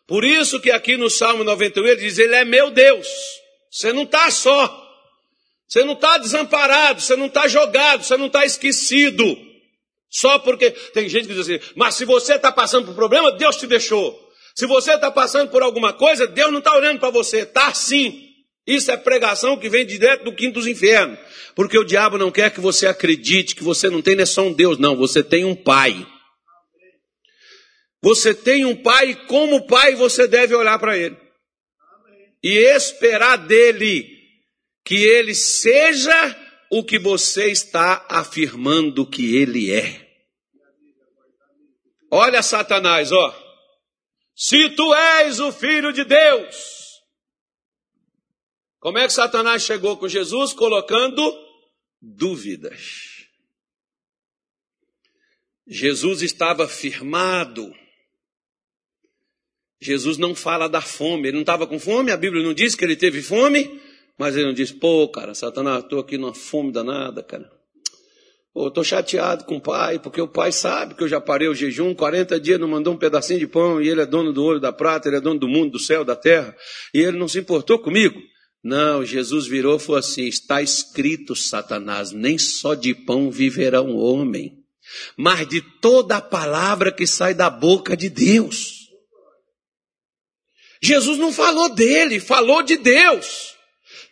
Por 0.08 0.23
isso 0.23 0.60
que 0.60 0.71
aqui 0.71 0.97
no 0.97 1.10
Salmo 1.10 1.43
91 1.43 1.86
ele 1.86 2.01
diz, 2.01 2.17
ele 2.17 2.36
é 2.36 2.45
meu 2.45 2.71
Deus. 2.71 3.08
Você 3.71 3.91
não 3.91 4.03
está 4.03 4.29
só. 4.29 4.84
Você 5.67 5.84
não 5.84 5.93
está 5.93 6.17
desamparado, 6.17 7.01
você 7.01 7.15
não 7.15 7.25
está 7.25 7.47
jogado, 7.47 8.03
você 8.03 8.15
não 8.15 8.27
está 8.27 8.45
esquecido. 8.45 9.25
Só 10.10 10.39
porque 10.39 10.71
tem 10.71 11.10
gente 11.10 11.27
que 11.27 11.34
diz 11.34 11.49
assim, 11.49 11.60
mas 11.75 11.95
se 11.95 12.05
você 12.05 12.36
está 12.36 12.51
passando 12.51 12.86
por 12.86 12.95
problema, 12.95 13.31
Deus 13.31 13.58
te 13.58 13.67
deixou. 13.67 14.17
Se 14.55 14.65
você 14.65 14.93
está 14.93 15.12
passando 15.12 15.49
por 15.49 15.62
alguma 15.62 15.91
coisa, 15.91 16.25
Deus 16.25 16.51
não 16.51 16.60
está 16.60 16.73
olhando 16.73 16.99
para 16.99 17.10
você. 17.10 17.39
Está 17.39 17.73
sim. 17.73 18.24
Isso 18.67 18.89
é 18.89 18.97
pregação 18.97 19.58
que 19.58 19.69
vem 19.69 19.86
direto 19.86 20.23
do 20.23 20.34
quinto 20.34 20.56
dos 20.56 20.67
infernos. 20.67 21.19
Porque 21.56 21.78
o 21.78 21.84
diabo 21.84 22.17
não 22.17 22.32
quer 22.32 22.51
que 22.51 22.60
você 22.60 22.88
acredite 22.88 23.56
que 23.56 23.63
você 23.63 23.89
não 23.89 24.01
tem, 24.01 24.19
é 24.19 24.25
só 24.25 24.43
um 24.43 24.54
Deus, 24.54 24.80
não. 24.80 24.95
Você 24.95 25.23
tem 25.23 25.45
um 25.45 25.56
pai. 25.56 26.06
Você 28.01 28.34
tem 28.34 28.65
um 28.65 28.75
pai 28.75 29.12
e 29.12 29.15
como 29.15 29.65
pai 29.67 29.95
você 29.95 30.28
deve 30.28 30.56
olhar 30.56 30.80
para 30.80 30.97
ele. 30.97 31.17
E 32.43 32.58
esperar 32.75 33.38
dele 33.38 34.08
que 34.84 34.95
ele 34.95 35.34
seja 35.34 36.36
o 36.71 36.84
que 36.84 36.99
você 36.99 37.49
está 37.49 38.06
afirmando 38.10 39.10
que 39.10 39.36
ele 39.36 39.71
é. 39.71 40.06
Olha 42.12 42.43
Satanás, 42.43 43.12
ó. 43.12 43.36
Se 44.36 44.69
tu 44.69 44.93
és 44.93 45.39
o 45.39 45.51
filho 45.51 45.91
de 45.91 46.04
Deus. 46.04 46.84
Como 48.85 48.99
é 48.99 49.07
que 49.07 49.13
Satanás 49.13 49.63
chegou 49.63 49.97
com 49.97 50.07
Jesus? 50.07 50.53
Colocando 50.53 51.19
dúvidas. 51.99 53.25
Jesus 55.67 56.21
estava 56.21 56.67
firmado. 56.67 57.73
Jesus 59.81 60.19
não 60.19 60.35
fala 60.35 60.69
da 60.69 60.81
fome. 60.81 61.29
Ele 61.29 61.37
não 61.37 61.41
estava 61.41 61.65
com 61.65 61.79
fome, 61.79 62.11
a 62.11 62.15
Bíblia 62.15 62.43
não 62.43 62.53
diz 62.53 62.75
que 62.75 62.85
ele 62.85 62.95
teve 62.95 63.23
fome, 63.23 63.81
mas 64.19 64.35
ele 64.35 64.45
não 64.45 64.53
diz, 64.53 64.71
pô, 64.71 65.09
cara, 65.09 65.33
Satanás, 65.33 65.83
estou 65.83 65.99
aqui 65.99 66.15
numa 66.15 66.35
fome 66.35 66.71
danada, 66.71 67.23
cara. 67.23 67.51
Pô, 68.53 68.67
estou 68.67 68.83
chateado 68.83 69.45
com 69.45 69.55
o 69.55 69.61
pai, 69.61 69.97
porque 69.97 70.21
o 70.21 70.27
pai 70.27 70.51
sabe 70.51 70.93
que 70.93 71.01
eu 71.01 71.07
já 71.07 71.19
parei 71.19 71.47
o 71.47 71.55
jejum, 71.55 71.95
40 71.95 72.39
dias 72.39 72.59
não 72.59 72.67
mandou 72.67 72.93
um 72.93 72.97
pedacinho 72.97 73.39
de 73.39 73.47
pão, 73.47 73.81
e 73.81 73.89
ele 73.89 74.01
é 74.01 74.05
dono 74.05 74.31
do 74.31 74.43
ouro 74.43 74.59
da 74.59 74.71
prata, 74.71 75.07
ele 75.07 75.17
é 75.17 75.21
dono 75.21 75.39
do 75.39 75.47
mundo, 75.47 75.71
do 75.71 75.79
céu, 75.79 76.05
da 76.05 76.15
terra, 76.15 76.55
e 76.93 76.99
ele 76.99 77.17
não 77.17 77.27
se 77.27 77.39
importou 77.39 77.79
comigo. 77.79 78.21
Não, 78.65 79.06
Jesus 79.06 79.45
virou 79.45 79.75
e 79.78 79.80
falou 79.80 79.99
assim: 79.99 80.25
está 80.25 80.60
escrito, 80.60 81.36
Satanás, 81.36 82.12
nem 82.12 82.36
só 82.36 82.73
de 82.73 82.95
pão 82.95 83.30
viverá 83.30 83.80
um 83.80 83.95
homem, 83.95 84.58
mas 85.15 85.47
de 85.47 85.62
toda 85.62 86.17
a 86.17 86.21
palavra 86.21 86.91
que 86.91 87.06
sai 87.06 87.36
da 87.36 87.47
boca 87.47 87.95
de 87.95 88.10
Deus. 88.10 88.89
Jesus 90.82 91.19
não 91.19 91.32
falou 91.32 91.69
dele, 91.75 92.19
falou 92.19 92.63
de 92.63 92.78
Deus. 92.78 93.54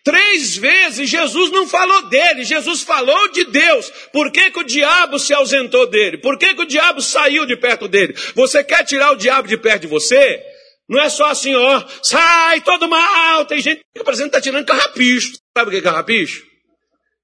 Três 0.04 0.56
vezes 0.56 1.10
Jesus 1.10 1.50
não 1.50 1.68
falou 1.68 2.10
dele, 2.10 2.44
Jesus 2.44 2.84
falou 2.84 3.32
de 3.32 3.46
Deus. 3.46 3.92
Por 4.12 4.32
que, 4.32 4.52
que 4.52 4.60
o 4.60 4.64
diabo 4.64 5.18
se 5.18 5.34
ausentou 5.34 5.88
dele? 5.88 6.20
Por 6.20 6.38
que, 6.38 6.54
que 6.54 6.62
o 6.62 6.68
diabo 6.68 7.02
saiu 7.02 7.48
de 7.48 7.58
perto 7.58 7.88
dele? 7.88 8.14
Você 8.36 8.64
quer 8.64 8.84
tirar 8.86 9.14
o 9.14 9.16
diabo 9.16 9.48
de 9.48 9.58
perto 9.58 9.82
de 9.82 9.88
você? 9.88 10.53
Não 10.88 11.00
é 11.00 11.10
só 11.10 11.28
assim, 11.28 11.54
ó, 11.56 11.84
sai 12.02 12.62
todo 12.62 12.88
mal. 12.88 13.46
Tem 13.46 13.62
gente 13.62 13.84
que 13.94 14.02
apresenta 14.02 14.38
está 14.38 14.42
tirando 14.42 14.66
carrapicho. 14.66 15.34
Sabe 15.58 15.70
o 15.70 15.72
que 15.72 15.78
é 15.78 15.82
carrapicho? 15.82 16.46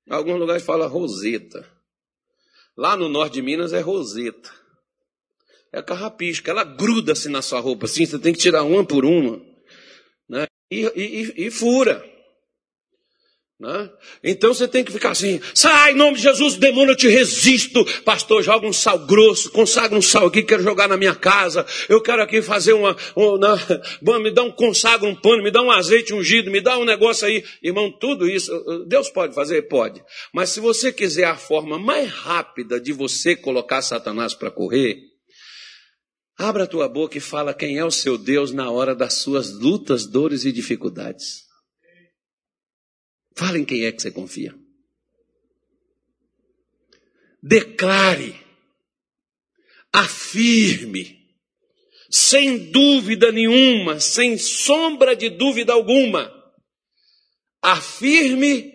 Em 0.07 0.13
alguns 0.13 0.39
lugares 0.39 0.63
fala 0.63 0.87
roseta. 0.87 1.65
Lá 2.77 2.95
no 2.95 3.09
norte 3.09 3.33
de 3.33 3.41
Minas 3.41 3.73
é 3.73 3.81
roseta. 3.81 4.49
É 5.71 5.81
carrapicho, 5.81 6.41
que 6.41 6.49
ela 6.49 6.63
gruda 6.63 7.11
assim 7.11 7.29
na 7.29 7.41
sua 7.41 7.59
roupa, 7.59 7.85
assim, 7.85 8.05
você 8.05 8.17
tem 8.17 8.33
que 8.33 8.39
tirar 8.39 8.63
uma 8.63 8.83
por 8.83 9.05
uma. 9.05 9.39
Né? 10.27 10.47
E, 10.71 10.81
e, 10.95 11.47
e 11.47 11.51
fura. 11.51 12.03
Né? 13.59 13.91
Então 14.23 14.53
você 14.53 14.69
tem 14.69 14.85
que 14.85 14.91
ficar 14.91 15.11
assim, 15.11 15.41
sai 15.53 15.91
em 15.91 15.95
nome 15.95 16.15
de 16.15 16.23
Jesus, 16.23 16.55
demônio, 16.55 16.93
eu 16.93 16.95
te 16.95 17.09
resisto. 17.09 17.83
Pastor, 18.05 18.41
joga 18.41 18.65
um 18.65 18.71
sal 18.71 18.99
grosso, 18.99 19.51
consagra 19.51 19.97
um 19.97 20.01
sal 20.01 20.27
aqui, 20.27 20.43
quero 20.43 20.63
jogar 20.63 20.87
na 20.87 20.95
minha 20.95 21.13
casa. 21.13 21.65
Eu 21.89 22.01
quero 22.01 22.21
aqui 22.21 22.41
fazer 22.41 22.71
uma, 22.71 22.95
uma 24.01 24.19
me 24.19 24.31
dá 24.31 24.43
um 24.43 24.51
consagra 24.51 25.05
um 25.05 25.13
pano, 25.13 25.43
me 25.43 25.51
dá 25.51 25.61
um 25.61 25.71
azeite 25.71 26.13
ungido, 26.13 26.49
me 26.49 26.61
dá 26.61 26.77
um 26.77 26.85
negócio 26.85 27.27
aí. 27.27 27.43
Irmão, 27.61 27.91
tudo 27.91 28.29
isso, 28.29 28.49
Deus 28.87 29.09
pode 29.09 29.35
fazer? 29.35 29.63
Pode. 29.63 30.01
Mas 30.33 30.51
se 30.51 30.61
você 30.61 30.93
quiser 30.93 31.25
a 31.25 31.35
forma 31.35 31.77
mais 31.77 32.09
rápida 32.09 32.79
de 32.79 32.93
você 32.93 33.35
colocar 33.35 33.81
Satanás 33.81 34.33
para 34.33 34.49
correr, 34.49 34.99
abra 36.37 36.63
a 36.63 36.67
tua 36.67 36.87
boca 36.87 37.17
e 37.17 37.21
fala 37.21 37.53
quem 37.53 37.77
é 37.77 37.83
o 37.83 37.91
seu 37.91 38.17
Deus 38.17 38.53
na 38.53 38.71
hora 38.71 38.95
das 38.95 39.15
suas 39.15 39.51
lutas, 39.51 40.05
dores 40.07 40.45
e 40.45 40.51
dificuldades. 40.53 41.48
Fala 43.39 43.57
em 43.57 43.63
quem 43.63 43.85
é 43.85 43.91
que 43.93 44.01
você 44.01 44.11
confia. 44.11 44.53
Declare, 47.41 48.35
afirme, 49.93 51.25
sem 52.11 52.69
dúvida 52.69 53.31
nenhuma, 53.31 53.97
sem 54.01 54.37
sombra 54.37 55.15
de 55.15 55.29
dúvida 55.29 55.71
alguma, 55.71 56.29
afirme 57.61 58.73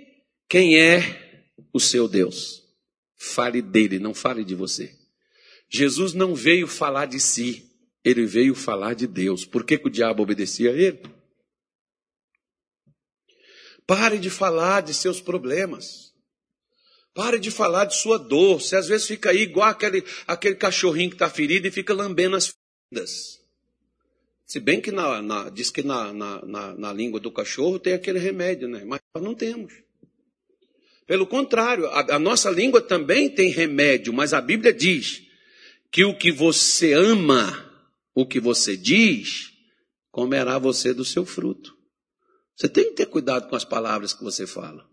quem 0.49 0.81
é 0.81 1.45
o 1.71 1.79
seu 1.79 2.09
Deus. 2.09 2.63
Fale 3.17 3.61
dele, 3.61 3.99
não 3.99 4.15
fale 4.15 4.43
de 4.47 4.55
você. 4.55 4.95
Jesus 5.71 6.15
não 6.15 6.35
veio 6.35 6.67
falar 6.67 7.05
de 7.05 7.21
si, 7.21 7.71
ele 8.03 8.25
veio 8.25 8.55
falar 8.55 8.95
de 8.95 9.07
Deus. 9.07 9.45
Por 9.45 9.63
que, 9.63 9.77
que 9.77 9.89
o 9.89 9.91
diabo 9.91 10.23
obedecia 10.23 10.71
a 10.71 10.75
ele? 10.75 11.03
Pare 13.87 14.19
de 14.19 14.31
falar 14.31 14.83
de 14.83 14.95
seus 14.95 15.21
problemas. 15.21 16.15
Pare 17.15 17.39
de 17.39 17.51
falar 17.51 17.85
de 17.85 17.97
sua 17.97 18.19
dor. 18.19 18.61
Você 18.61 18.77
às 18.77 18.89
vezes 18.89 19.07
fica 19.07 19.31
aí 19.31 19.43
igual 19.43 19.69
aquele, 19.69 20.05
aquele 20.27 20.57
cachorrinho 20.57 21.11
que 21.11 21.17
está 21.17 21.31
ferido 21.31 21.67
e 21.67 21.71
fica 21.71 21.95
lambendo 21.95 22.37
as 22.37 22.53
feridas. 22.91 23.41
Se 24.47 24.59
bem 24.61 24.81
que 24.81 24.91
na, 24.91 25.23
na, 25.23 25.49
diz 25.49 25.71
que 25.71 25.83
na, 25.83 26.13
na, 26.13 26.75
na, 26.75 26.93
língua 26.93 27.19
do 27.19 27.31
cachorro 27.31 27.79
tem 27.79 27.93
aquele 27.93 28.19
remédio, 28.19 28.69
né? 28.69 28.85
Mas 28.85 29.01
nós 29.15 29.25
não 29.25 29.35
temos. 29.35 29.73
Pelo 31.07 31.27
contrário, 31.27 31.87
a, 31.87 32.17
a 32.17 32.19
nossa 32.19 32.51
língua 32.51 32.81
também 32.81 33.29
tem 33.29 33.51
remédio, 33.51 34.13
mas 34.13 34.33
a 34.33 34.41
Bíblia 34.41 34.73
diz 34.73 35.23
que 35.91 36.05
o 36.05 36.17
que 36.17 36.33
você 36.33 36.93
ama, 36.93 37.73
o 38.15 38.27
que 38.27 38.41
você 38.41 38.77
diz, 38.77 39.53
comerá 40.11 40.59
você 40.59 40.93
do 40.93 41.05
seu 41.05 41.25
fruto. 41.25 41.77
Você 42.57 42.69
tem 42.69 42.85
que 42.85 42.95
ter 42.95 43.07
cuidado 43.07 43.49
com 43.49 43.57
as 43.57 43.65
palavras 43.65 44.13
que 44.13 44.23
você 44.23 44.47
fala. 44.47 44.87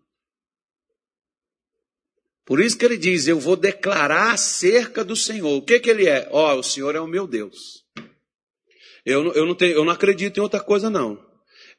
Por 2.46 2.60
isso 2.60 2.78
que 2.78 2.86
ele 2.86 2.98
diz: 2.98 3.28
Eu 3.28 3.40
vou 3.40 3.56
declarar 3.56 4.34
acerca 4.34 5.04
do 5.04 5.16
Senhor. 5.16 5.58
O 5.58 5.62
que, 5.62 5.80
que 5.80 5.90
ele 5.90 6.08
é? 6.08 6.28
Ó, 6.32 6.56
oh, 6.56 6.60
o 6.60 6.64
Senhor 6.64 6.96
é 6.96 7.00
o 7.00 7.08
meu 7.08 7.28
Deus. 7.28 7.86
Eu, 9.06 9.32
eu, 9.34 9.46
não 9.46 9.56
tenho, 9.56 9.74
eu 9.74 9.86
não 9.86 9.94
acredito 9.94 10.38
em 10.38 10.42
outra 10.42 10.60
coisa, 10.60 10.90
não. 10.90 11.20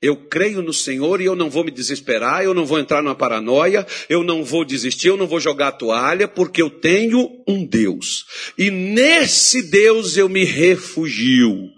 Eu 0.00 0.16
creio 0.16 0.62
no 0.62 0.72
Senhor 0.72 1.20
e 1.20 1.24
eu 1.24 1.36
não 1.36 1.48
vou 1.48 1.62
me 1.62 1.70
desesperar, 1.70 2.42
eu 2.42 2.52
não 2.52 2.66
vou 2.66 2.80
entrar 2.80 3.02
numa 3.02 3.14
paranoia, 3.14 3.86
eu 4.08 4.24
não 4.24 4.42
vou 4.42 4.64
desistir, 4.64 5.08
eu 5.08 5.16
não 5.16 5.28
vou 5.28 5.38
jogar 5.38 5.68
a 5.68 5.72
toalha, 5.72 6.26
porque 6.26 6.60
eu 6.60 6.68
tenho 6.68 7.44
um 7.46 7.64
Deus. 7.64 8.24
E 8.58 8.68
nesse 8.68 9.62
Deus 9.70 10.16
eu 10.16 10.28
me 10.28 10.44
refugio. 10.44 11.70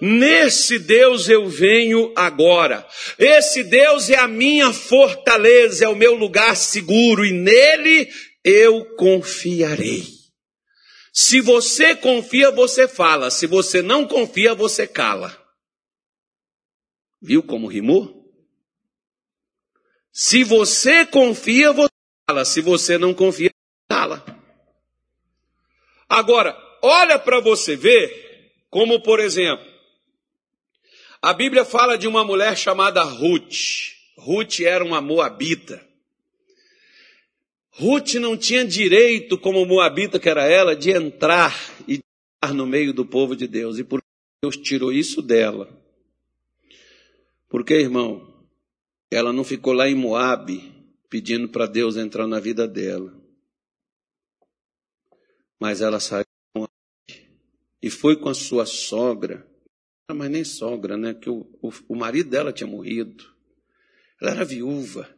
Nesse 0.00 0.78
Deus 0.78 1.28
eu 1.28 1.48
venho 1.48 2.12
agora. 2.16 2.86
Esse 3.18 3.64
Deus 3.64 4.10
é 4.10 4.16
a 4.16 4.28
minha 4.28 4.72
fortaleza, 4.72 5.84
é 5.84 5.88
o 5.88 5.96
meu 5.96 6.14
lugar 6.14 6.56
seguro 6.56 7.24
e 7.24 7.32
nele 7.32 8.08
eu 8.44 8.84
confiarei. 8.96 10.04
Se 11.12 11.40
você 11.40 11.94
confia, 11.94 12.50
você 12.50 12.88
fala. 12.88 13.30
Se 13.30 13.46
você 13.46 13.82
não 13.82 14.06
confia, 14.06 14.54
você 14.54 14.86
cala. 14.86 15.36
Viu 17.20 17.42
como 17.42 17.68
rimou? 17.68 18.22
Se 20.10 20.42
você 20.42 21.04
confia, 21.04 21.72
você 21.72 21.92
fala. 22.26 22.44
Se 22.44 22.60
você 22.60 22.96
não 22.96 23.12
confia, 23.12 23.50
cala. 23.88 24.24
Agora, 26.08 26.56
olha 26.82 27.18
para 27.18 27.40
você 27.40 27.76
ver, 27.76 28.52
como 28.70 29.02
por 29.02 29.20
exemplo, 29.20 29.71
a 31.22 31.32
Bíblia 31.32 31.64
fala 31.64 31.96
de 31.96 32.08
uma 32.08 32.24
mulher 32.24 32.56
chamada 32.56 33.00
Ruth. 33.04 33.92
Ruth 34.18 34.60
era 34.60 34.84
uma 34.84 35.00
moabita. 35.00 35.80
Ruth 37.70 38.14
não 38.14 38.36
tinha 38.36 38.66
direito, 38.66 39.38
como 39.38 39.64
moabita 39.64 40.18
que 40.18 40.28
era 40.28 40.44
ela, 40.44 40.74
de 40.74 40.90
entrar 40.90 41.56
e 41.86 42.00
estar 42.00 42.52
no 42.52 42.66
meio 42.66 42.92
do 42.92 43.06
povo 43.06 43.36
de 43.36 43.46
Deus. 43.46 43.78
E 43.78 43.84
por 43.84 44.02
Deus 44.42 44.56
tirou 44.56 44.92
isso 44.92 45.22
dela. 45.22 45.68
Porque, 47.48 47.74
irmão, 47.74 48.44
ela 49.10 49.32
não 49.32 49.44
ficou 49.44 49.72
lá 49.72 49.88
em 49.88 49.94
Moabe 49.94 50.72
pedindo 51.08 51.48
para 51.48 51.66
Deus 51.66 51.96
entrar 51.96 52.26
na 52.26 52.40
vida 52.40 52.66
dela. 52.66 53.14
Mas 55.60 55.80
ela 55.80 56.00
saiu 56.00 56.24
e 57.80 57.90
foi 57.90 58.16
com 58.16 58.28
a 58.28 58.34
sua 58.34 58.64
sogra, 58.64 59.46
mas 60.14 60.30
nem 60.30 60.44
sogra, 60.44 60.96
né? 60.96 61.14
Que 61.14 61.30
o, 61.30 61.46
o, 61.62 61.72
o 61.88 61.94
marido 61.94 62.30
dela 62.30 62.52
tinha 62.52 62.66
morrido. 62.66 63.24
Ela 64.20 64.32
era 64.32 64.44
viúva. 64.44 65.08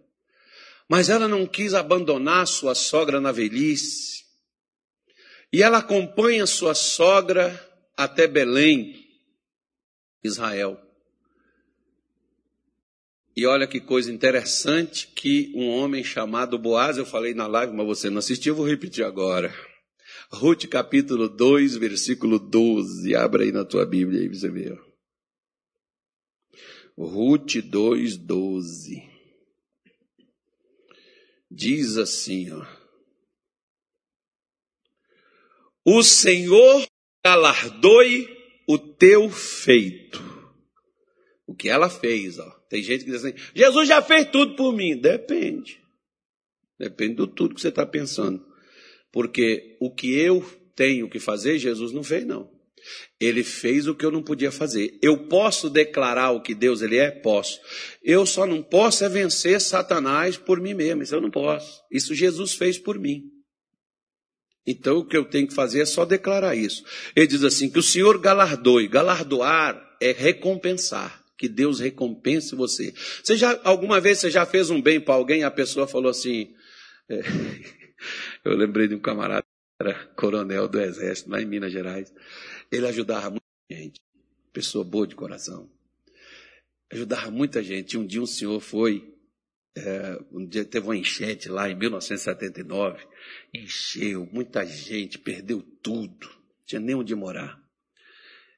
Mas 0.88 1.09
ela 1.09 1.26
não 1.26 1.47
quis 1.47 1.74
abandonar 1.74 2.47
sua 2.47 2.74
sogra 2.74 3.20
na 3.20 3.32
velhice. 3.32 4.24
E 5.53 5.62
ela 5.62 5.78
acompanha 5.78 6.47
sua 6.47 6.74
sogra 6.74 7.59
até 7.97 8.26
Belém, 8.26 9.07
Israel. 10.22 10.80
E 13.36 13.47
olha 13.47 13.66
que 13.66 13.80
coisa 13.80 14.12
interessante 14.12 15.09
que 15.09 15.53
um 15.57 15.68
homem 15.68 16.05
chamado 16.05 16.59
Boaz, 16.59 16.99
eu 16.99 17.07
falei 17.07 17.34
na 17.34 17.47
live, 17.47 17.72
mas 17.72 17.86
você 17.86 18.09
não 18.09 18.18
assistiu, 18.18 18.53
eu 18.53 18.57
vou 18.57 18.66
repetir 18.66 19.05
agora. 19.05 19.53
Ruth 20.30 20.66
capítulo 20.66 21.28
2, 21.28 21.76
versículo 21.76 22.38
12. 22.38 23.14
Abra 23.14 23.42
aí 23.42 23.53
na 23.53 23.64
tua 23.64 23.84
Bíblia 23.84 24.20
aí, 24.20 24.28
você 24.28 24.49
vê. 24.49 24.76
Ruth 26.97 27.57
2, 27.57 28.16
12 28.18 29.14
diz 31.55 31.97
assim, 31.97 32.51
ó. 32.51 32.66
O 35.84 36.03
Senhor 36.03 36.86
galardoe 37.24 38.28
o 38.66 38.78
teu 38.78 39.30
feito. 39.30 40.22
O 41.47 41.55
que 41.55 41.68
ela 41.68 41.90
fez, 41.90 42.38
ó. 42.38 42.51
Tem 42.68 42.82
gente 42.82 43.05
que 43.05 43.11
diz 43.11 43.24
assim, 43.24 43.36
Jesus 43.55 43.86
já 43.86 44.03
fez 44.03 44.30
tudo 44.30 44.57
por 44.57 44.72
mim. 44.72 44.97
Depende. 44.97 45.80
Depende 46.78 47.14
do 47.14 47.26
tudo 47.26 47.55
que 47.55 47.61
você 47.61 47.68
está 47.68 47.86
pensando. 47.86 48.45
Porque 49.12 49.76
o 49.80 49.95
que 49.95 50.12
eu 50.18 50.42
tenho 50.74 51.09
que 51.09 51.20
fazer, 51.20 51.59
Jesus 51.59 51.92
não 51.92 52.03
fez, 52.03 52.24
não. 52.26 52.51
Ele 53.20 53.43
fez 53.43 53.87
o 53.87 53.95
que 53.95 54.05
eu 54.05 54.11
não 54.11 54.22
podia 54.22 54.51
fazer. 54.51 54.99
Eu 55.03 55.26
posso 55.28 55.70
declarar 55.70 56.30
o 56.30 56.43
que 56.43 56.55
Deus 56.55 56.82
ele 56.82 56.97
é? 56.97 57.11
Posso. 57.11 57.59
Eu 58.03 58.26
só 58.26 58.47
não 58.47 58.62
posso 58.62 59.05
é 59.05 59.09
vencer 59.09 59.61
Satanás 59.61 60.37
por 60.37 60.61
mim 60.61 60.74
mesmo. 60.74 61.03
Isso 61.03 61.14
eu 61.14 61.20
não 61.20 61.30
posso. 61.30 61.82
Isso 61.91 62.14
Jesus 62.14 62.55
fez 62.55 62.78
por 62.78 62.99
mim. 62.99 63.22
Então 64.66 64.99
o 64.99 65.07
que 65.07 65.16
eu 65.16 65.24
tenho 65.24 65.47
que 65.47 65.55
fazer 65.55 65.80
é 65.80 65.87
só 65.87 66.05
declarar 66.05 66.55
isso. 66.55 66.85
Ele 67.14 67.26
diz 67.26 67.45
assim: 67.45 67.70
que 67.70 67.78
o 67.78 67.82
Senhor 67.82 68.18
galardoe. 68.18 68.89
Galardoar 68.89 69.97
é 70.01 70.12
recompensar. 70.12 71.22
Que 71.37 71.49
Deus 71.49 71.80
recompense 71.80 72.55
você. 72.55 72.95
Você 73.22 73.37
já, 73.37 73.61
alguma 73.64 74.01
vez 74.01 74.18
você 74.18 74.30
já 74.30 74.47
fez 74.47 74.70
um 74.70 74.80
bem 74.80 75.01
para 75.01 75.14
alguém 75.14 75.43
a 75.43 75.51
pessoa 75.51 75.87
falou 75.87 76.11
assim. 76.11 76.55
É, 77.09 77.20
eu 78.45 78.57
lembrei 78.57 78.89
de 78.89 78.95
um 78.95 79.01
camarada, 79.01 79.45
era 79.80 79.95
coronel 80.16 80.68
do 80.68 80.80
exército, 80.80 81.30
lá 81.30 81.43
em 81.43 81.47
Minas 81.47 81.72
Gerais. 81.72 82.12
Ele 82.71 82.87
ajudava 82.87 83.31
muita 83.31 83.45
gente, 83.71 84.01
pessoa 84.53 84.85
boa 84.85 85.07
de 85.07 85.15
coração. 85.15 85.71
Ajudava 86.93 87.31
muita 87.31 87.62
gente. 87.62 87.99
Um 87.99 88.07
dia 88.07 88.23
um 88.23 88.27
senhor 88.27 88.61
foi, 88.61 89.15
é, 89.77 90.19
um 90.31 90.47
dia 90.47 90.65
teve 90.65 90.87
uma 90.87 90.97
enchente 90.97 91.49
lá 91.49 91.69
em 91.69 91.75
1979, 91.75 93.07
encheu, 93.53 94.29
muita 94.33 94.65
gente, 94.65 95.19
perdeu 95.19 95.62
tudo, 95.83 96.27
não 96.29 96.65
tinha 96.67 96.81
nem 96.81 96.95
onde 96.95 97.15
morar. 97.15 97.65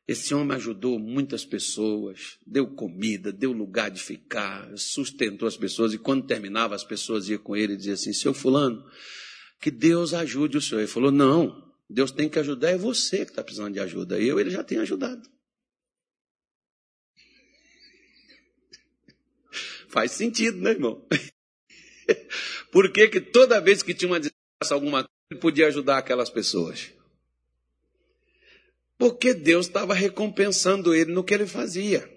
Esse 0.09 0.33
homem 0.33 0.57
ajudou 0.57 1.01
muitas 1.01 1.45
pessoas, 1.45 2.39
deu 2.47 2.69
comida, 2.69 3.33
deu 3.33 3.51
lugar 3.51 3.91
de 3.91 4.01
ficar, 4.01 4.71
sustentou 4.77 5.49
as 5.49 5.57
pessoas, 5.57 5.93
e 5.93 5.99
quando 5.99 6.27
terminava, 6.27 6.77
as 6.77 6.85
pessoas 6.85 7.29
iam 7.29 7.41
com 7.41 7.57
ele 7.57 7.73
e 7.73 7.77
diziam 7.77 7.95
assim: 7.95 8.13
Seu 8.13 8.33
Fulano, 8.33 8.85
que 9.61 9.69
Deus 9.69 10.15
ajude 10.15 10.59
o 10.59 10.61
senhor. 10.61 10.81
Ele 10.83 10.87
falou: 10.87 11.11
Não, 11.11 11.66
Deus 11.89 12.11
tem 12.11 12.29
que 12.29 12.39
ajudar, 12.39 12.71
é 12.71 12.77
você 12.77 13.25
que 13.25 13.31
está 13.31 13.43
precisando 13.43 13.75
de 13.75 13.81
ajuda. 13.81 14.21
Eu, 14.21 14.41
ele 14.41 14.51
já 14.51 14.65
tem 14.65 14.79
ajudado. 14.79 15.29
Faz 19.89 20.13
sentido, 20.13 20.59
né, 20.59 20.71
irmão? 20.71 21.07
Por 22.73 22.93
que, 22.93 23.09
que 23.09 23.21
toda 23.21 23.61
vez 23.61 23.83
que 23.83 23.95
tinha 23.95 24.11
uma 24.11 24.21
desgraça, 24.21 24.75
alguma 24.75 25.05
coisa, 25.05 25.11
ele 25.31 25.41
podia 25.41 25.69
ajudar 25.69 25.99
aquelas 25.99 26.29
pessoas? 26.29 26.93
Porque 28.99 29.33
Deus 29.33 29.67
estava 29.67 29.95
recompensando 29.95 30.95
ele 30.95 31.13
no 31.13 31.23
que 31.23 31.35
ele 31.35 31.47
fazia. 31.47 32.11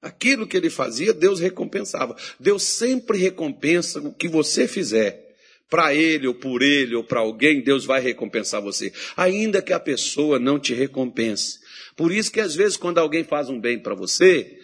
Aquilo 0.00 0.46
que 0.46 0.56
ele 0.56 0.70
fazia, 0.70 1.12
Deus 1.12 1.40
recompensava. 1.40 2.16
Deus 2.38 2.62
sempre 2.62 3.18
recompensa 3.18 4.00
o 4.00 4.14
que 4.14 4.28
você 4.28 4.68
fizer 4.68 5.29
para 5.70 5.94
ele 5.94 6.26
ou 6.26 6.34
por 6.34 6.60
ele 6.60 6.96
ou 6.96 7.04
para 7.04 7.20
alguém, 7.20 7.62
Deus 7.62 7.84
vai 7.84 8.00
recompensar 8.00 8.60
você, 8.60 8.92
ainda 9.16 9.62
que 9.62 9.72
a 9.72 9.78
pessoa 9.80 10.38
não 10.38 10.58
te 10.58 10.74
recompense. 10.74 11.60
Por 11.96 12.10
isso 12.12 12.32
que 12.32 12.40
às 12.40 12.54
vezes 12.54 12.76
quando 12.76 12.98
alguém 12.98 13.22
faz 13.22 13.48
um 13.48 13.60
bem 13.60 13.78
para 13.78 13.94
você, 13.94 14.58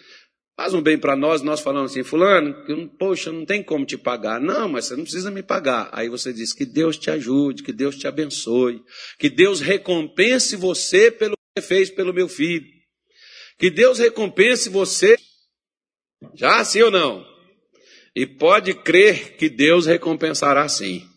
faz 0.57 0.73
um 0.73 0.81
bem 0.81 0.97
para 0.97 1.15
nós, 1.15 1.41
nós 1.41 1.61
falamos 1.61 1.91
assim, 1.91 2.03
fulano, 2.03 2.53
poxa, 2.97 3.31
não 3.31 3.45
tem 3.45 3.63
como 3.63 3.85
te 3.85 3.97
pagar. 3.97 4.41
Não, 4.41 4.67
mas 4.67 4.85
você 4.85 4.95
não 4.95 5.03
precisa 5.03 5.29
me 5.31 5.43
pagar. 5.43 5.87
Aí 5.93 6.09
você 6.09 6.33
diz 6.33 6.51
que 6.51 6.65
Deus 6.65 6.97
te 6.97 7.11
ajude, 7.11 7.63
que 7.63 7.71
Deus 7.71 7.95
te 7.95 8.07
abençoe, 8.07 8.81
que 9.19 9.29
Deus 9.29 9.61
recompense 9.61 10.55
você 10.55 11.11
pelo 11.11 11.35
que 11.35 11.61
você 11.61 11.67
fez 11.67 11.89
pelo 11.91 12.13
meu 12.13 12.27
filho. 12.27 12.65
Que 13.59 13.69
Deus 13.69 13.99
recompense 13.99 14.67
você. 14.67 15.15
Já 16.35 16.63
sim 16.65 16.81
ou 16.81 16.91
não? 16.91 17.36
E 18.17 18.25
pode 18.25 18.73
crer 18.73 19.37
que 19.37 19.47
Deus 19.47 19.85
recompensará 19.85 20.67
sim. 20.67 21.07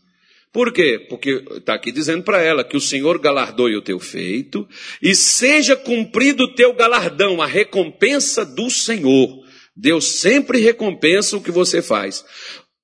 Por 0.53 0.71
quê? 0.71 1.07
Porque 1.09 1.43
está 1.57 1.73
aqui 1.73 1.91
dizendo 1.91 2.23
para 2.23 2.43
ela 2.43 2.63
que 2.63 2.77
o 2.77 2.81
Senhor 2.81 3.19
galardoe 3.19 3.75
o 3.75 3.81
teu 3.81 3.99
feito 3.99 4.69
e 5.01 5.15
seja 5.15 5.75
cumprido 5.75 6.45
o 6.45 6.55
teu 6.55 6.75
galardão, 6.75 7.41
a 7.41 7.47
recompensa 7.47 8.45
do 8.45 8.69
Senhor. 8.69 9.31
Deus 9.75 10.21
sempre 10.21 10.61
recompensa 10.61 11.39
o 11.39 11.43
que 11.43 11.51
você 11.51 11.81
faz. 11.81 12.23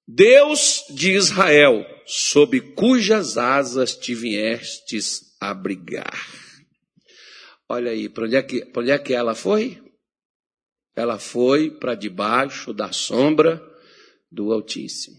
Deus 0.09 0.85
de 0.89 1.13
Israel, 1.13 1.85
sob 2.07 2.59
cujas 2.75 3.37
asas 3.37 3.95
te 3.95 4.15
viestes 4.15 5.37
abrigar. 5.39 6.27
Olha 7.69 7.91
aí, 7.91 8.09
para 8.09 8.25
onde, 8.25 8.37
é 8.37 8.43
que, 8.43 8.67
onde 8.75 8.91
é 8.91 8.99
que 8.99 9.13
ela 9.13 9.35
foi? 9.35 9.79
Ela 10.97 11.19
foi 11.19 11.71
para 11.71 11.95
debaixo 11.95 12.73
da 12.73 12.93
sombra 12.93 13.76
do 14.37 14.53
Altíssimo. 14.53 15.17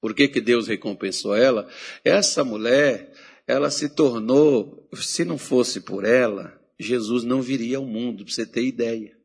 Por 0.00 0.14
que, 0.14 0.26
que 0.26 0.40
Deus 0.40 0.66
recompensou 0.66 1.34
ela? 1.34 1.70
Essa 2.04 2.42
mulher, 2.42 3.14
ela 3.46 3.70
se 3.70 3.88
tornou, 3.88 4.88
se 4.96 5.24
não 5.24 5.38
fosse 5.38 5.80
por 5.80 6.04
ela, 6.04 6.60
Jesus 6.78 7.22
não 7.22 7.40
viria 7.40 7.76
ao 7.76 7.86
mundo, 7.86 8.24
para 8.24 8.34
você 8.34 8.44
ter 8.44 8.64
ideia. 8.64 9.16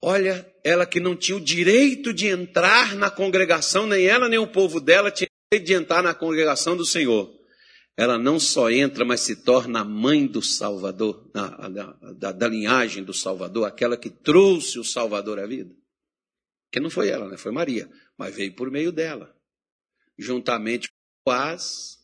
Olha, 0.00 0.50
ela 0.64 0.86
que 0.86 0.98
não 0.98 1.14
tinha 1.14 1.36
o 1.36 1.40
direito 1.40 2.14
de 2.14 2.28
entrar 2.28 2.96
na 2.96 3.10
congregação, 3.10 3.86
nem 3.86 4.06
ela 4.06 4.28
nem 4.28 4.38
o 4.38 4.46
povo 4.46 4.80
dela 4.80 5.10
tinha 5.10 5.28
o 5.28 5.54
direito 5.54 5.66
de 5.66 5.74
entrar 5.74 6.02
na 6.02 6.14
congregação 6.14 6.74
do 6.74 6.86
Senhor 6.86 7.35
ela 7.96 8.18
não 8.18 8.38
só 8.38 8.70
entra, 8.70 9.04
mas 9.04 9.20
se 9.20 9.36
torna 9.36 9.80
a 9.80 9.84
mãe 9.84 10.26
do 10.26 10.42
Salvador, 10.42 11.30
da, 11.32 11.92
da, 12.12 12.32
da, 12.32 12.48
linhagem 12.48 13.02
do 13.02 13.14
Salvador, 13.14 13.64
aquela 13.64 13.96
que 13.96 14.10
trouxe 14.10 14.78
o 14.78 14.84
Salvador 14.84 15.38
à 15.38 15.46
vida. 15.46 15.74
Que 16.70 16.78
não 16.78 16.90
foi 16.90 17.08
ela, 17.08 17.26
né? 17.26 17.38
foi 17.38 17.52
Maria, 17.52 17.88
mas 18.18 18.34
veio 18.34 18.54
por 18.54 18.70
meio 18.70 18.92
dela, 18.92 19.34
juntamente 20.18 20.88
com 20.88 21.30
Boaz, 21.30 21.98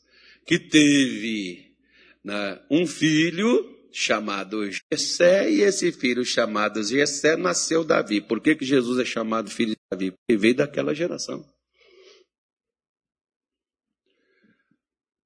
que 0.47 0.59
teve 0.59 1.77
né, 2.25 2.65
um 2.71 2.87
filho 2.87 3.87
chamado 3.93 4.63
Jessé, 4.91 5.51
e 5.51 5.61
esse 5.61 5.93
filho 5.93 6.25
chamado 6.25 6.83
Jessé 6.83 7.37
nasceu 7.37 7.85
Davi. 7.85 8.23
Por 8.23 8.41
que, 8.41 8.55
que 8.55 8.65
Jesus 8.65 8.99
é 8.99 9.05
chamado 9.05 9.51
filho 9.51 9.73
de 9.73 9.81
Davi? 9.91 10.13
Porque 10.13 10.39
veio 10.39 10.55
daquela 10.55 10.95
geração. 10.95 11.47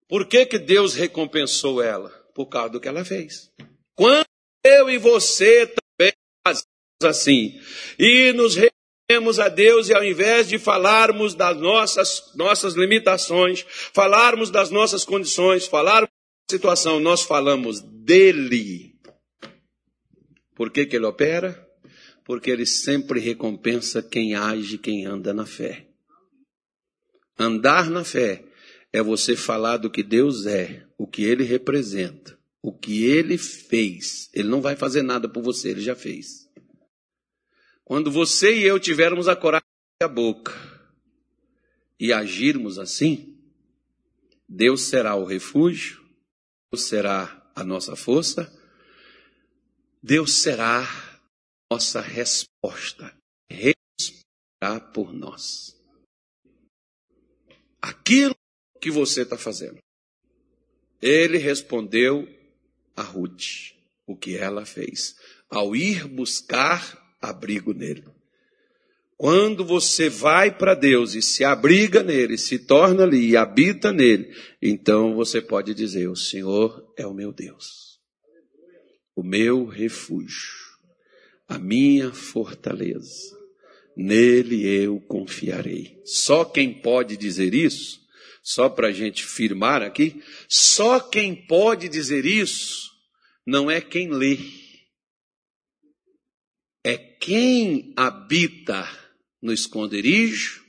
Por 0.08 0.26
que, 0.26 0.46
que 0.46 0.58
Deus 0.58 0.94
recompensou 0.94 1.82
ela? 1.82 2.10
Por 2.34 2.46
causa 2.46 2.70
do 2.70 2.80
que 2.80 2.88
ela 2.88 3.04
fez. 3.04 3.50
Quando 3.94 4.26
eu 4.64 4.90
e 4.90 4.98
você 4.98 5.66
também 5.66 6.12
fazemos 6.46 6.66
assim, 7.04 7.60
e 7.98 8.32
nos 8.32 8.54
recorremos 8.54 9.40
a 9.40 9.48
Deus, 9.48 9.88
e 9.88 9.94
ao 9.94 10.04
invés 10.04 10.48
de 10.48 10.58
falarmos 10.58 11.34
das 11.34 11.56
nossas, 11.56 12.32
nossas 12.34 12.74
limitações, 12.74 13.64
falarmos 13.68 14.50
das 14.50 14.70
nossas 14.70 15.04
condições, 15.04 15.66
falarmos 15.66 16.10
da 16.10 16.56
situação, 16.56 17.00
nós 17.00 17.22
falamos 17.22 17.80
dele. 17.80 18.94
Por 20.54 20.70
que, 20.70 20.86
que 20.86 20.96
ele 20.96 21.06
opera? 21.06 21.66
Porque 22.24 22.50
ele 22.50 22.66
sempre 22.66 23.20
recompensa 23.20 24.02
quem 24.02 24.34
age, 24.34 24.78
quem 24.78 25.04
anda 25.04 25.32
na 25.32 25.46
fé. 25.46 25.86
Andar 27.38 27.90
na 27.90 28.04
fé 28.04 28.45
é 28.96 29.02
você 29.02 29.36
falar 29.36 29.76
do 29.76 29.90
que 29.90 30.02
Deus 30.02 30.46
é, 30.46 30.86
o 30.96 31.06
que 31.06 31.22
ele 31.22 31.44
representa, 31.44 32.38
o 32.62 32.72
que 32.72 33.04
ele 33.04 33.36
fez. 33.36 34.30
Ele 34.32 34.48
não 34.48 34.62
vai 34.62 34.74
fazer 34.74 35.02
nada 35.02 35.28
por 35.28 35.42
você, 35.42 35.68
ele 35.68 35.82
já 35.82 35.94
fez. 35.94 36.50
Quando 37.84 38.10
você 38.10 38.56
e 38.56 38.62
eu 38.62 38.80
tivermos 38.80 39.28
a 39.28 39.36
coragem 39.36 39.66
a 40.02 40.08
boca 40.08 40.54
e 42.00 42.10
agirmos 42.10 42.78
assim, 42.78 43.38
Deus 44.48 44.84
será 44.84 45.14
o 45.14 45.26
refúgio, 45.26 46.02
Deus 46.72 46.84
será 46.84 47.52
a 47.54 47.62
nossa 47.62 47.94
força, 47.96 48.50
Deus 50.02 50.40
será 50.40 50.84
a 50.84 51.74
nossa 51.74 52.00
resposta, 52.00 53.14
respirará 53.50 54.80
por 54.94 55.12
nós. 55.12 55.78
Aquilo 57.82 58.35
que 58.86 58.90
você 58.92 59.22
está 59.22 59.36
fazendo. 59.36 59.78
Ele 61.02 61.38
respondeu 61.38 62.28
a 62.94 63.02
Ruth 63.02 63.72
o 64.06 64.16
que 64.16 64.36
ela 64.36 64.64
fez 64.64 65.16
ao 65.50 65.74
ir 65.74 66.06
buscar 66.06 67.16
abrigo 67.20 67.74
nele. 67.74 68.04
Quando 69.16 69.64
você 69.64 70.08
vai 70.08 70.56
para 70.56 70.72
Deus 70.72 71.16
e 71.16 71.22
se 71.22 71.42
abriga 71.42 72.00
nele, 72.00 72.38
se 72.38 72.60
torna 72.60 73.02
ali 73.02 73.30
e 73.30 73.36
habita 73.36 73.92
nele, 73.92 74.32
então 74.62 75.16
você 75.16 75.40
pode 75.40 75.74
dizer: 75.74 76.08
O 76.08 76.14
Senhor 76.14 76.94
é 76.96 77.04
o 77.04 77.12
meu 77.12 77.32
Deus, 77.32 77.98
o 79.16 79.22
meu 79.24 79.64
refúgio, 79.64 80.54
a 81.48 81.58
minha 81.58 82.12
fortaleza. 82.12 83.36
Nele 83.96 84.64
eu 84.64 85.00
confiarei. 85.00 86.00
Só 86.04 86.44
quem 86.44 86.72
pode 86.72 87.16
dizer 87.16 87.52
isso 87.52 88.05
só 88.46 88.68
para 88.68 88.86
a 88.86 88.92
gente 88.92 89.26
firmar 89.26 89.82
aqui, 89.82 90.22
só 90.48 91.00
quem 91.00 91.34
pode 91.34 91.88
dizer 91.88 92.24
isso 92.24 92.92
não 93.44 93.68
é 93.68 93.80
quem 93.80 94.08
lê, 94.08 94.38
é 96.84 96.96
quem 96.96 97.92
habita 97.96 98.88
no 99.42 99.52
esconderijo, 99.52 100.64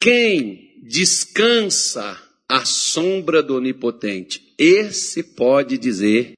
quem 0.00 0.82
descansa 0.82 2.20
à 2.48 2.64
sombra 2.64 3.40
do 3.40 3.54
Onipotente. 3.54 4.54
Esse 4.58 5.22
pode 5.22 5.78
dizer: 5.78 6.32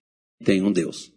tem 0.44 0.62
um 0.62 0.70
Deus. 0.70 1.10